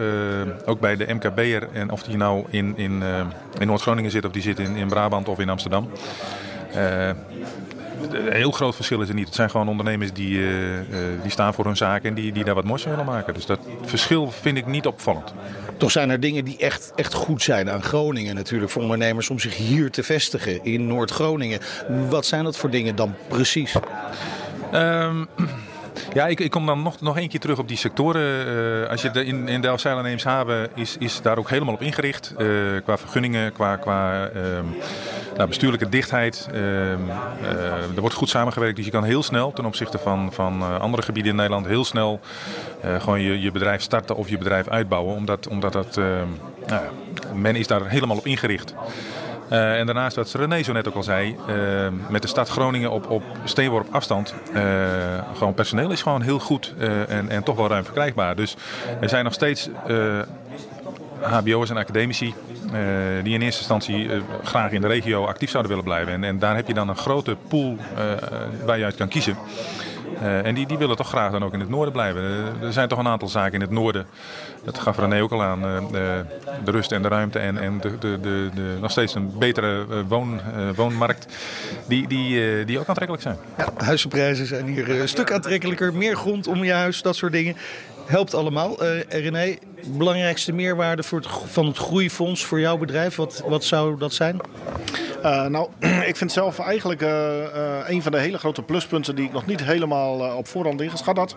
ook 0.65 0.79
bij 0.79 0.95
de 0.95 1.13
MKB'er, 1.13 1.67
en 1.73 1.91
of 1.91 2.03
die 2.03 2.17
nou 2.17 2.45
in, 2.49 2.77
in, 2.77 3.03
in 3.59 3.67
Noord-Groningen 3.67 4.11
zit 4.11 4.25
of 4.25 4.31
die 4.31 4.41
zit 4.41 4.59
in, 4.59 4.75
in 4.75 4.87
Brabant 4.87 5.27
of 5.27 5.39
in 5.39 5.49
Amsterdam. 5.49 5.89
een 6.71 8.31
heel 8.31 8.51
groot 8.51 8.75
verschil 8.75 9.01
is 9.01 9.09
er 9.09 9.15
niet. 9.15 9.25
Het 9.25 9.35
zijn 9.35 9.49
gewoon 9.49 9.67
ondernemers 9.67 10.13
die, 10.13 10.41
die 11.21 11.31
staan 11.31 11.53
voor 11.53 11.65
hun 11.65 11.77
zaken 11.77 12.09
en 12.09 12.15
die, 12.15 12.31
die 12.31 12.43
daar 12.43 12.55
wat 12.55 12.63
moois 12.63 12.81
van 12.81 12.91
willen 12.91 13.05
maken. 13.05 13.33
Dus 13.33 13.45
dat 13.45 13.59
verschil 13.81 14.31
vind 14.31 14.57
ik 14.57 14.65
niet 14.65 14.87
opvallend. 14.87 15.33
Toch 15.79 15.91
zijn 15.91 16.09
er 16.09 16.19
dingen 16.19 16.45
die 16.45 16.57
echt, 16.57 16.91
echt 16.95 17.13
goed 17.13 17.41
zijn 17.41 17.69
aan 17.69 17.83
Groningen 17.83 18.35
natuurlijk 18.35 18.71
voor 18.71 18.81
ondernemers 18.81 19.29
om 19.29 19.39
zich 19.39 19.55
hier 19.55 19.91
te 19.91 20.03
vestigen 20.03 20.63
in 20.63 20.87
Noord-Groningen. 20.87 21.59
Wat 22.09 22.25
zijn 22.25 22.43
dat 22.43 22.57
voor 22.57 22.69
dingen 22.69 22.95
dan 22.95 23.15
precies? 23.27 23.75
Um, 24.73 25.27
ja, 26.13 26.27
ik, 26.27 26.39
ik, 26.39 26.51
kom 26.51 26.65
dan 26.65 26.81
nog, 26.81 27.01
nog 27.01 27.17
één 27.17 27.29
keer 27.29 27.39
terug 27.39 27.57
op 27.57 27.67
die 27.67 27.77
sectoren. 27.77 28.47
Uh, 28.47 28.89
als 28.89 29.01
je 29.01 29.11
de, 29.11 29.25
in, 29.25 29.47
in 29.47 30.05
Eemshaven 30.05 30.69
is, 30.75 30.97
is 30.99 31.21
daar 31.21 31.37
ook 31.37 31.49
helemaal 31.49 31.73
op 31.73 31.81
ingericht. 31.81 32.33
Uh, 32.37 32.47
qua 32.83 32.97
vergunningen, 32.97 33.51
qua, 33.51 33.75
qua 33.75 34.29
um, 34.35 34.75
nou, 35.35 35.47
bestuurlijke 35.47 35.89
dichtheid. 35.89 36.49
Uh, 36.53 36.91
er 37.95 38.01
wordt 38.01 38.15
goed 38.15 38.29
samengewerkt, 38.29 38.75
dus 38.75 38.85
je 38.85 38.91
kan 38.91 39.03
heel 39.03 39.23
snel 39.23 39.51
ten 39.51 39.65
opzichte 39.65 39.97
van, 39.97 40.33
van 40.33 40.79
andere 40.79 41.03
gebieden 41.03 41.31
in 41.31 41.37
Nederland 41.37 41.65
heel 41.65 41.85
snel 41.85 42.19
gewoon 42.81 43.21
je, 43.21 43.41
je 43.41 43.51
bedrijf 43.51 43.81
starten 43.81 44.15
of 44.15 44.29
je 44.29 44.37
bedrijf 44.37 44.67
uitbouwen. 44.67 45.15
Omdat, 45.15 45.47
omdat 45.47 45.73
dat, 45.73 45.95
nou, 46.65 46.83
men 47.33 47.55
is 47.55 47.67
daar 47.67 47.89
helemaal 47.89 48.17
op 48.17 48.25
ingericht. 48.25 48.73
En 49.49 49.85
daarnaast, 49.85 50.15
wat 50.15 50.33
René 50.33 50.63
zo 50.63 50.73
net 50.73 50.87
ook 50.87 50.95
al 50.95 51.03
zei, 51.03 51.35
met 52.09 52.21
de 52.21 52.27
stad 52.27 52.49
Groningen 52.49 52.91
op, 52.91 53.09
op 53.09 53.23
steenworp 53.43 53.87
afstand, 53.91 54.33
gewoon 55.35 55.53
personeel 55.53 55.91
is 55.91 56.01
gewoon 56.01 56.21
heel 56.21 56.39
goed 56.39 56.73
en, 57.07 57.29
en 57.29 57.43
toch 57.43 57.55
wel 57.55 57.67
ruim 57.67 57.83
verkrijgbaar. 57.83 58.35
Dus 58.35 58.55
er 59.01 59.09
zijn 59.09 59.23
nog 59.23 59.33
steeds 59.33 59.69
HBO's 61.21 61.69
en 61.69 61.77
academici 61.77 62.33
die 63.23 63.33
in 63.33 63.41
eerste 63.41 63.59
instantie 63.59 64.09
graag 64.43 64.71
in 64.71 64.81
de 64.81 64.87
regio 64.87 65.25
actief 65.25 65.49
zouden 65.49 65.71
willen 65.71 65.87
blijven. 65.87 66.13
En, 66.13 66.23
en 66.23 66.39
daar 66.39 66.55
heb 66.55 66.67
je 66.67 66.73
dan 66.73 66.89
een 66.89 66.97
grote 66.97 67.35
pool 67.47 67.77
uh, 67.97 68.03
waar 68.65 68.77
je 68.77 68.83
uit 68.83 68.95
kan 68.95 69.07
kiezen. 69.07 69.37
En 70.21 70.55
die, 70.55 70.67
die 70.67 70.77
willen 70.77 70.95
toch 70.95 71.07
graag 71.07 71.31
dan 71.31 71.43
ook 71.43 71.53
in 71.53 71.59
het 71.59 71.69
noorden 71.69 71.93
blijven. 71.93 72.21
er 72.61 72.73
zijn 72.73 72.87
toch 72.87 72.99
een 72.99 73.07
aantal 73.07 73.27
zaken 73.27 73.53
in 73.53 73.61
het 73.61 73.69
noorden, 73.69 74.05
dat 74.63 74.79
gaf 74.79 74.97
René 74.97 75.21
ook 75.21 75.31
al 75.31 75.43
aan, 75.43 75.61
de 76.63 76.71
rust 76.71 76.91
en 76.91 77.01
de 77.01 77.07
ruimte 77.07 77.39
en, 77.39 77.57
en 77.57 77.79
de, 77.79 77.97
de, 77.97 78.19
de, 78.21 78.49
de 78.53 78.77
nog 78.81 78.91
steeds 78.91 79.15
een 79.15 79.37
betere 79.37 79.85
woon, 80.07 80.41
woonmarkt, 80.75 81.27
die, 81.87 82.07
die, 82.07 82.65
die 82.65 82.79
ook 82.79 82.87
aantrekkelijk 82.87 83.23
zijn. 83.23 83.37
Ja, 83.57 83.67
huizenprijzen 83.77 84.45
zijn 84.45 84.67
hier 84.67 85.01
een 85.01 85.09
stuk 85.09 85.31
aantrekkelijker, 85.31 85.93
meer 85.93 86.15
grond 86.15 86.47
om 86.47 86.63
je 86.63 86.71
huis, 86.71 87.01
dat 87.01 87.15
soort 87.15 87.31
dingen 87.31 87.55
helpt 88.05 88.33
allemaal. 88.33 88.83
René, 89.09 89.57
belangrijkste 89.87 90.51
meerwaarde 90.51 91.03
voor 91.03 91.23
van 91.45 91.65
het 91.65 91.77
groeifonds 91.77 92.45
voor 92.45 92.59
jouw 92.59 92.77
bedrijf, 92.77 93.15
wat, 93.15 93.43
wat 93.47 93.63
zou 93.63 93.97
dat 93.97 94.13
zijn? 94.13 94.39
Uh, 95.23 95.45
nou, 95.45 95.69
ik 96.11 96.15
vind 96.15 96.31
zelf 96.31 96.59
eigenlijk 96.59 97.01
uh, 97.01 97.09
een 97.87 98.01
van 98.01 98.11
de 98.11 98.17
hele 98.17 98.37
grote 98.37 98.61
pluspunten 98.61 99.15
die 99.15 99.25
ik 99.25 99.31
nog 99.31 99.45
niet 99.45 99.63
helemaal 99.63 100.37
op 100.37 100.47
voorhand 100.47 100.81
ingeschat 100.81 101.17
had, 101.17 101.35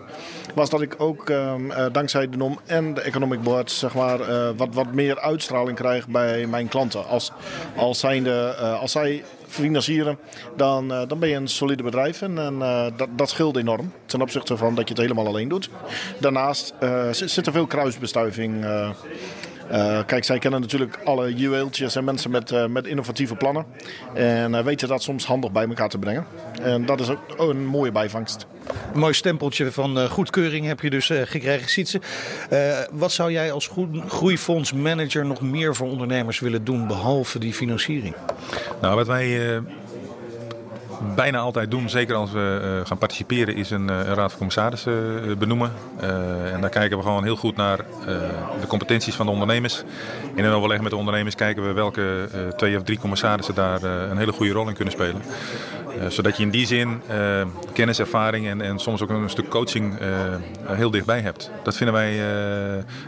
was 0.55 0.69
dat 0.69 0.81
ik 0.81 0.95
ook 0.97 1.29
ehm, 1.29 1.91
dankzij 1.91 2.29
de 2.29 2.37
NOM 2.37 2.59
en 2.65 2.93
de 2.93 3.01
Economic 3.01 3.41
Board 3.41 3.71
zeg 3.71 3.93
maar, 3.93 4.17
wat, 4.55 4.73
wat 4.73 4.93
meer 4.93 5.19
uitstraling 5.19 5.77
krijg 5.77 6.07
bij 6.07 6.47
mijn 6.47 6.67
klanten. 6.67 7.07
Als, 7.07 7.31
als, 7.75 7.99
zijnde, 7.99 8.55
als 8.55 8.91
zij 8.91 9.23
financieren, 9.47 10.17
dan, 10.55 10.87
dan 10.87 11.19
ben 11.19 11.29
je 11.29 11.35
een 11.35 11.47
solide 11.47 11.83
bedrijf. 11.83 12.21
En, 12.21 12.59
dat, 12.97 13.07
dat 13.15 13.29
scheelt 13.29 13.57
enorm 13.57 13.91
ten 14.05 14.21
opzichte 14.21 14.57
van 14.57 14.75
dat 14.75 14.87
je 14.87 14.93
het 14.93 15.03
helemaal 15.03 15.27
alleen 15.27 15.47
doet. 15.47 15.69
Daarnaast 16.17 16.73
zit 17.11 17.45
er 17.45 17.53
veel 17.53 17.67
kruisbestuiving. 17.67 18.65
Kijk, 20.05 20.23
zij 20.23 20.39
kennen 20.39 20.61
natuurlijk 20.61 20.99
alle 21.03 21.33
juweeltjes 21.33 21.95
en 21.95 22.03
mensen 22.03 22.31
met, 22.31 22.67
met 22.69 22.87
innovatieve 22.87 23.35
plannen. 23.35 23.65
En 24.13 24.63
weten 24.63 24.87
dat 24.87 25.03
soms 25.03 25.25
handig 25.25 25.51
bij 25.51 25.67
elkaar 25.67 25.89
te 25.89 25.97
brengen. 25.97 26.25
En 26.61 26.85
dat 26.85 26.99
is 26.99 27.09
ook 27.09 27.49
een 27.49 27.65
mooie 27.65 27.91
bijvangst. 27.91 28.47
Een 28.93 28.99
mooi 28.99 29.13
stempeltje 29.13 29.71
van 29.71 29.97
uh, 29.97 30.03
goedkeuring 30.03 30.65
heb 30.65 30.79
je 30.79 30.89
dus 30.89 31.09
uh, 31.09 31.21
gekregen, 31.25 31.69
Sietse. 31.69 32.01
Uh, 32.51 32.77
wat 32.91 33.11
zou 33.11 33.31
jij 33.31 33.51
als 33.51 33.71
groeifondsmanager 34.07 35.25
nog 35.25 35.41
meer 35.41 35.75
voor 35.75 35.87
ondernemers 35.87 36.39
willen 36.39 36.63
doen, 36.63 36.87
behalve 36.87 37.39
die 37.39 37.53
financiering? 37.53 38.15
Nou, 38.81 38.95
wat 38.95 39.07
wij 39.07 39.61
bijna 41.15 41.37
altijd 41.37 41.71
doen, 41.71 41.89
zeker 41.89 42.15
als 42.15 42.31
we 42.31 42.81
gaan 42.83 42.97
participeren, 42.97 43.55
is 43.55 43.69
een, 43.69 43.87
een 43.87 44.03
raad 44.03 44.29
van 44.29 44.37
commissarissen 44.37 45.37
benoemen. 45.37 45.71
en 46.53 46.61
daar 46.61 46.69
kijken 46.69 46.97
we 46.97 47.03
gewoon 47.03 47.23
heel 47.23 47.35
goed 47.35 47.55
naar 47.55 47.77
de 48.61 48.67
competenties 48.67 49.15
van 49.15 49.25
de 49.25 49.31
ondernemers. 49.31 49.83
In 50.35 50.43
een 50.43 50.53
overleg 50.53 50.81
met 50.81 50.91
de 50.91 50.97
ondernemers 50.97 51.35
kijken 51.35 51.67
we 51.67 51.73
welke 51.73 52.27
twee 52.55 52.77
of 52.77 52.83
drie 52.83 52.99
commissarissen 52.99 53.55
daar 53.55 53.83
een 53.83 54.17
hele 54.17 54.31
goede 54.31 54.51
rol 54.51 54.67
in 54.67 54.73
kunnen 54.73 54.93
spelen. 54.93 55.21
Zodat 56.07 56.37
je 56.37 56.43
in 56.43 56.49
die 56.49 56.65
zin 56.65 57.01
uh, 57.11 57.45
kennis, 57.73 57.99
ervaring 57.99 58.47
en, 58.47 58.61
en 58.61 58.79
soms 58.79 59.01
ook 59.01 59.09
een 59.09 59.29
stuk 59.29 59.49
coaching 59.49 59.97
heel 60.65 60.91
dichtbij 60.91 61.19
hebt. 61.19 61.51
Dat 61.63 61.77
vinden 61.77 61.95
wij, 61.95 62.19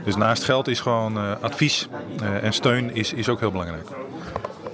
dus 0.05 0.15
naast 0.15 0.43
geld 0.43 0.67
is 0.67 0.79
gewoon 0.79 1.41
advies 1.41 1.87
en 2.41 2.53
steun 2.53 2.95
is, 2.95 3.13
is 3.13 3.29
ook 3.29 3.39
heel 3.39 3.51
belangrijk. 3.51 4.04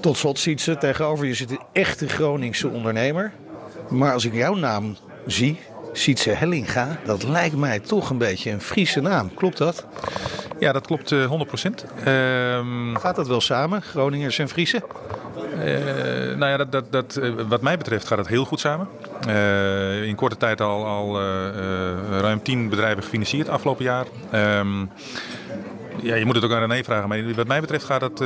Tot 0.02 0.18
slot 0.18 0.40
ziet 0.40 0.62
ze 0.62 0.78
tegenover 0.78 1.26
je 1.26 1.34
zit 1.34 1.52
een 1.52 1.60
echte 1.72 2.08
Groningse 2.08 2.68
ondernemer. 2.68 3.32
Maar 3.90 4.14
als 4.14 4.26
ik 4.26 4.34
jouw 4.34 4.56
naam 4.56 4.96
zie, 5.26 5.60
Sietse 5.94 6.30
Hellinga, 6.30 7.00
dat 7.06 7.24
lijkt 7.24 7.56
mij 7.56 7.80
toch 7.80 8.10
een 8.10 8.18
beetje 8.18 8.52
een 8.52 8.62
Friese 8.62 9.02
naam. 9.02 9.34
Klopt 9.34 9.58
dat? 9.58 9.86
Ja, 10.60 10.72
dat 10.72 10.86
klopt 10.88 11.12
100%. 11.12 11.86
Ehm, 12.04 12.96
Gaat 12.96 13.16
dat 13.16 13.28
wel 13.28 13.42
samen, 13.42 13.82
Groningers 13.82 14.40
en 14.40 14.50
Friese? 14.50 14.82
Uh, 15.56 16.38
nou 16.38 16.46
ja, 16.46 16.58
dat, 16.58 16.72
dat, 16.72 16.92
dat, 16.92 17.16
eh, 17.16 17.30
wat 17.48 17.62
mij 17.62 17.78
betreft 17.78 18.08
gaat 18.08 18.18
het 18.18 18.28
heel 18.28 18.46
goed 18.46 18.60
samen. 18.60 18.88
Uh, 19.28 20.04
in 20.04 20.16
korte 20.16 20.38
tijd 20.38 20.62
al, 20.62 20.86
al 20.86 21.22
ruim 22.20 22.44
tien 22.44 22.70
bedrijven 22.70 23.04
gefinancierd 23.04 23.50
afgelopen 23.50 23.84
jaar. 23.84 24.06
Um, 24.60 24.90
ja, 26.02 26.16
je 26.16 26.26
moet 26.26 26.36
het 26.36 26.44
ook 26.44 26.52
aan 26.52 26.60
René 26.60 26.84
vragen. 26.84 27.10
Maar 27.10 27.34
wat 27.36 27.48
mij 27.48 27.62
betreft 27.62 27.84
gaat 27.84 28.02
het 28.02 28.24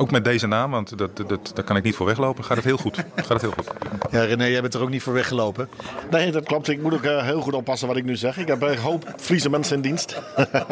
ook 0.00 0.10
met 0.10 0.24
deze 0.24 0.46
naam, 0.46 0.70
want 0.70 0.98
dat, 0.98 1.16
dat, 1.16 1.50
daar 1.54 1.64
kan 1.64 1.76
ik 1.76 1.82
niet 1.82 1.94
voor 1.94 2.06
weglopen, 2.06 2.44
gaat 2.44 2.56
het 2.56 2.64
heel 2.64 2.76
goed. 2.76 2.96
gaat 3.16 3.28
het 3.28 3.40
heel 3.40 3.52
goed. 3.52 3.66
Ja, 4.10 4.24
René, 4.24 4.44
jij 4.44 4.60
bent 4.60 4.74
er 4.74 4.80
ook 4.82 4.90
niet 4.90 5.02
voor 5.02 5.12
weggelopen? 5.12 5.68
Nee, 6.10 6.30
dat 6.32 6.44
klopt. 6.44 6.68
Ik 6.68 6.82
moet 6.82 6.94
ook 6.94 7.04
heel 7.04 7.40
goed 7.40 7.54
oppassen 7.54 7.88
wat 7.88 7.96
ik 7.96 8.04
nu 8.04 8.16
zeg. 8.16 8.38
Ik 8.38 8.46
heb 8.46 8.62
een 8.62 8.78
hoop 8.78 9.14
Friese 9.16 9.50
mensen 9.50 9.76
in 9.76 9.82
dienst. 9.82 10.22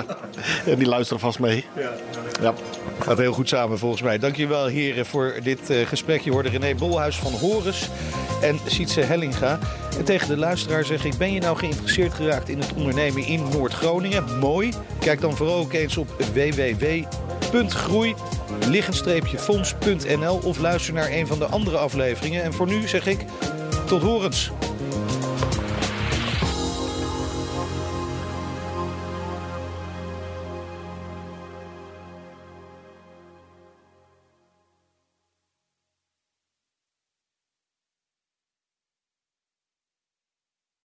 en 0.66 0.78
die 0.78 0.86
luisteren 0.86 1.20
vast 1.20 1.38
mee. 1.38 1.64
Ja. 1.76 1.90
ja. 2.40 2.54
Gaat 2.98 3.18
heel 3.18 3.32
goed 3.32 3.48
samen 3.48 3.78
volgens 3.78 4.02
mij. 4.02 4.18
Dankjewel 4.18 4.66
heren 4.66 5.06
voor 5.06 5.34
dit 5.42 5.70
uh, 5.70 5.86
gesprek. 5.86 6.20
Je 6.20 6.30
hoorde 6.30 6.48
René 6.48 6.74
Bolhuis 6.74 7.18
van 7.18 7.32
Horus 7.32 7.88
en 8.42 8.58
Sietse 8.66 9.00
Hellinga. 9.00 9.58
En 9.98 10.04
tegen 10.04 10.28
de 10.28 10.36
luisteraar 10.36 10.84
zeg 10.84 11.04
ik, 11.04 11.16
ben 11.16 11.32
je 11.32 11.40
nou 11.40 11.56
geïnteresseerd 11.56 12.14
geraakt 12.14 12.48
in 12.48 12.58
het 12.58 12.72
ondernemen 12.74 13.26
in 13.26 13.48
Noord-Groningen? 13.48 14.38
Mooi. 14.38 14.72
Kijk 14.98 15.20
dan 15.20 15.36
vooral 15.36 15.58
ook 15.58 15.72
eens 15.72 15.96
op 15.96 16.08
www.groei 16.32 18.14
fonds.nl 19.38 20.40
of 20.44 20.58
luister 20.58 20.94
naar 20.94 21.10
een 21.10 21.26
van 21.26 21.38
de 21.38 21.46
andere 21.46 21.76
afleveringen. 21.76 22.42
En 22.42 22.52
voor 22.52 22.66
nu 22.66 22.88
zeg 22.88 23.06
ik 23.06 23.24
tot 23.86 24.02
horens. 24.02 24.50